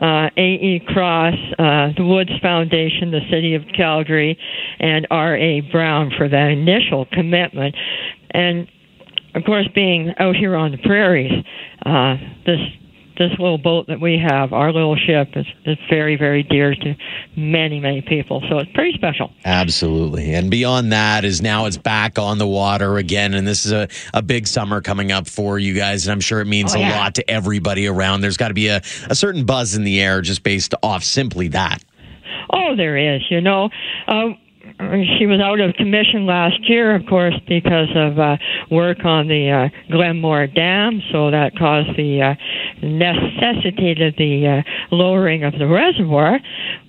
uh, 0.04 0.30
A.E. 0.38 0.82
Cross, 0.88 1.36
uh, 1.60 1.90
the 1.96 2.04
Woods 2.06 2.32
Foundation, 2.42 3.12
the 3.12 3.22
City 3.30 3.56
of 3.56 3.64
Calgary, 3.76 4.38
and 4.80 5.08
R.A. 5.12 5.62
Brown 5.72 6.12
for 6.18 6.28
that 6.28 6.50
initial 6.52 7.06
commitment. 7.12 7.76
And 8.32 8.68
of 9.36 9.44
course, 9.44 9.68
being 9.76 10.14
out 10.18 10.36
here 10.36 10.56
on 10.56 10.72
the 10.72 10.78
prairies, 10.78 11.32
uh, 11.86 12.16
this 12.46 12.60
this 13.18 13.32
little 13.40 13.58
boat 13.58 13.88
that 13.88 14.02
we 14.02 14.18
have, 14.18 14.52
our 14.52 14.74
little 14.74 14.98
ship, 14.98 15.30
is, 15.38 15.46
is 15.66 15.78
very, 15.90 16.18
very 16.18 16.44
dear 16.44 16.76
to 16.76 16.96
many, 17.38 17.80
many 17.80 18.02
people. 18.02 18.44
So 18.50 18.58
it's 18.60 18.72
pretty 18.74 18.92
special. 18.94 19.32
Absolutely. 19.46 20.34
And 20.34 20.52
beyond 20.52 20.92
that 20.92 21.24
is 21.24 21.42
now 21.42 21.66
it's 21.66 21.78
back 21.78 22.20
on 22.20 22.40
the 22.40 22.48
water 22.48 22.98
again. 22.98 23.34
And 23.34 23.48
this 23.48 23.66
is 23.66 23.72
a, 23.72 23.88
a 24.14 24.22
big 24.22 24.48
summer 24.48 24.82
coming 24.82 25.14
up 25.14 25.28
for 25.28 25.58
you 25.58 25.74
guys. 25.74 26.06
And 26.06 26.12
I'm 26.12 26.20
sure 26.20 26.42
it 26.42 26.46
means 26.46 26.76
Oh, 26.76 26.80
a 26.80 26.90
lot 26.90 27.16
to 27.16 27.30
everybody 27.30 27.88
around. 27.88 28.20
There's 28.20 28.36
got 28.38 28.50
to 28.50 28.54
be 28.54 28.68
a, 28.68 28.82
a 29.10 29.16
certain 29.16 29.46
buzz 29.46 29.76
in 29.76 29.86
the 29.86 30.02
air 30.02 30.22
just 30.22 30.44
based 30.44 30.74
off 30.84 31.04
simply 31.04 31.48
that. 31.50 31.84
Oh, 32.52 32.76
there 32.76 32.98
is. 32.98 33.22
You 33.30 33.40
know, 33.42 33.70
uh, 34.08 34.30
she 35.18 35.26
was 35.26 35.40
out 35.42 35.60
of 35.62 35.74
commission 35.76 36.26
last 36.26 36.70
year, 36.70 36.96
of 36.96 37.06
course, 37.08 37.36
because 37.48 37.88
of 37.96 38.20
uh, 38.20 38.38
work 38.70 39.06
on 39.06 39.28
the 39.28 39.50
uh, 39.50 39.92
Glenmore 39.92 40.48
Dam. 40.48 41.02
So 41.12 41.32
that 41.32 41.58
caused 41.58 41.96
the 41.98 42.22
uh, 42.22 42.86
necessitated 42.86 44.16
the 44.18 44.64
uh, 44.64 44.96
lowering 44.96 45.44
of 45.44 45.54
the 45.58 45.68
reservoir. 45.68 46.40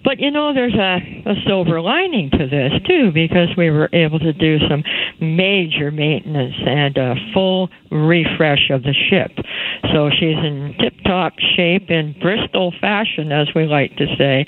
But 0.04 0.18
you 0.20 0.30
know, 0.30 0.54
there's 0.54 0.74
a, 0.74 0.98
a 1.26 1.34
silver 1.46 1.80
lining 1.80 2.30
to 2.30 2.46
this 2.46 2.72
too, 2.86 3.10
because 3.12 3.48
we 3.56 3.70
were 3.70 3.88
able 3.92 4.18
to 4.18 4.32
do 4.32 4.58
some 4.68 4.82
major 5.20 5.90
maintenance 5.90 6.54
and 6.64 6.96
a 6.96 7.14
full 7.34 7.68
refresh 7.90 8.70
of 8.70 8.82
the 8.82 8.94
ship. 9.10 9.30
So 9.92 10.10
she's 10.10 10.36
in 10.36 10.74
tip-top 10.80 11.34
shape 11.56 11.90
in 11.90 12.14
Bristol 12.20 12.72
fashion, 12.80 13.32
as 13.32 13.48
we 13.54 13.64
like 13.66 13.96
to 13.96 14.06
say, 14.18 14.46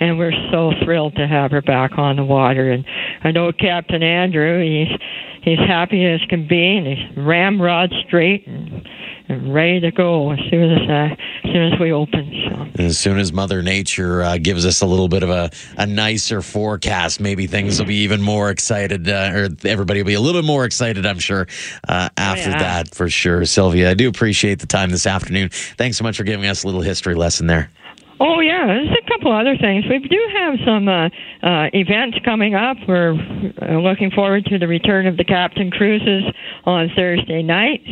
and 0.00 0.18
we're 0.18 0.34
so 0.52 0.72
thrilled 0.84 1.16
to 1.16 1.26
have 1.26 1.50
her 1.50 1.62
back 1.62 1.98
on 1.98 2.16
the 2.16 2.24
water. 2.24 2.70
And 2.70 2.79
I 3.22 3.30
know 3.30 3.52
Captain 3.52 4.02
Andrew, 4.02 4.62
he's 4.62 4.98
he's 5.42 5.58
happy 5.58 6.04
as 6.04 6.20
can 6.28 6.46
be, 6.46 6.76
and 6.76 6.86
he's 6.86 7.16
ramrod 7.16 7.92
straight 8.06 8.46
and, 8.46 8.86
and 9.28 9.54
ready 9.54 9.80
to 9.80 9.90
go 9.90 10.32
as 10.32 10.38
soon 10.50 10.70
as 10.70 10.88
uh, 10.88 11.14
as 11.44 11.52
soon 11.52 11.72
as 11.72 11.80
we 11.80 11.92
open. 11.92 12.32
So. 12.76 12.82
As 12.82 12.98
soon 12.98 13.18
as 13.18 13.32
Mother 13.32 13.62
Nature 13.62 14.22
uh, 14.22 14.38
gives 14.38 14.64
us 14.64 14.80
a 14.80 14.86
little 14.86 15.08
bit 15.08 15.22
of 15.22 15.30
a, 15.30 15.50
a 15.76 15.86
nicer 15.86 16.42
forecast, 16.42 17.20
maybe 17.20 17.46
things 17.46 17.78
will 17.78 17.86
be 17.86 17.96
even 17.96 18.22
more 18.22 18.50
excited, 18.50 19.08
uh, 19.08 19.32
or 19.34 19.48
everybody 19.64 20.00
will 20.00 20.06
be 20.06 20.14
a 20.14 20.20
little 20.20 20.40
bit 20.40 20.46
more 20.46 20.64
excited, 20.64 21.06
I'm 21.06 21.18
sure, 21.18 21.46
uh, 21.88 22.08
after 22.16 22.50
yeah. 22.50 22.58
that, 22.58 22.94
for 22.94 23.08
sure. 23.08 23.44
Sylvia, 23.44 23.90
I 23.90 23.94
do 23.94 24.08
appreciate 24.08 24.60
the 24.60 24.66
time 24.66 24.90
this 24.90 25.06
afternoon. 25.06 25.50
Thanks 25.50 25.96
so 25.96 26.04
much 26.04 26.16
for 26.16 26.24
giving 26.24 26.46
us 26.46 26.62
a 26.62 26.66
little 26.66 26.82
history 26.82 27.14
lesson 27.14 27.46
there. 27.46 27.70
Oh 28.22 28.40
yeah, 28.40 28.66
there's 28.66 28.90
a 28.90 29.09
couple 29.20 29.32
other 29.32 29.56
things. 29.56 29.84
We 29.88 29.98
do 29.98 30.20
have 30.34 30.54
some 30.64 30.88
uh, 30.88 31.06
uh, 31.42 31.68
events 31.72 32.18
coming 32.24 32.54
up. 32.54 32.76
We're 32.88 33.12
uh, 33.12 33.78
looking 33.78 34.10
forward 34.10 34.46
to 34.46 34.58
the 34.58 34.66
return 34.66 35.06
of 35.06 35.16
the 35.16 35.24
captain 35.24 35.70
cruises 35.70 36.24
on 36.64 36.90
Thursday 36.96 37.42
nights, 37.42 37.88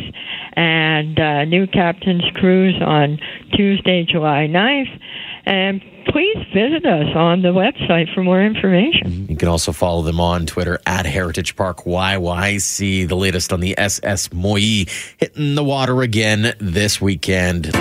and 0.53 1.19
uh, 1.19 1.45
new 1.45 1.67
captain's 1.67 2.23
cruise 2.35 2.81
on 2.83 3.19
Tuesday, 3.55 4.05
July 4.09 4.47
9th. 4.49 4.99
And 5.45 5.81
please 6.07 6.37
visit 6.53 6.85
us 6.85 7.15
on 7.15 7.41
the 7.41 7.49
website 7.49 8.13
for 8.13 8.23
more 8.23 8.41
information. 8.41 9.27
You 9.29 9.37
can 9.37 9.47
also 9.47 9.71
follow 9.71 10.01
them 10.01 10.19
on 10.19 10.45
Twitter 10.45 10.79
at 10.85 11.05
Heritage 11.05 11.55
Park 11.55 11.83
YYC. 11.85 13.07
The 13.07 13.15
latest 13.15 13.53
on 13.53 13.59
the 13.59 13.77
SS 13.77 14.29
Moyie 14.29 14.89
hitting 15.17 15.55
the 15.55 15.63
water 15.63 16.01
again 16.01 16.53
this 16.59 16.99
weekend. 16.99 17.71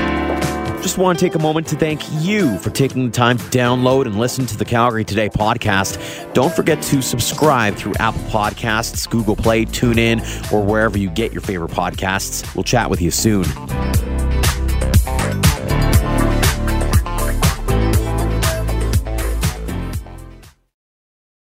Just 0.83 0.97
want 0.97 1.19
to 1.19 1.25
take 1.25 1.35
a 1.35 1.39
moment 1.39 1.67
to 1.69 1.77
thank 1.77 2.01
you 2.23 2.57
for 2.59 2.71
taking 2.71 3.05
the 3.05 3.11
time 3.11 3.37
to 3.37 3.45
download 3.45 4.07
and 4.07 4.19
listen 4.19 4.47
to 4.47 4.57
the 4.57 4.65
Calgary 4.65 5.05
Today 5.05 5.29
podcast. 5.29 6.33
Don't 6.35 6.55
forget 6.55 6.81
to 6.85 7.03
subscribe 7.03 7.75
through 7.75 7.95
Apple 7.99 8.23
Podcasts, 8.23 9.09
Google 9.09 9.37
Play, 9.37 9.65
TuneIn, 9.65 10.53
or 10.53 10.63
wherever 10.65 10.97
you 10.97 11.11
get 11.11 11.33
your 11.33 11.43
favorite 11.43 11.73
podcasts. 11.73 12.55
We'll 12.55 12.65
chat 12.65 12.91
with 12.91 13.03
you 13.03 13.11
soon. 13.11 13.45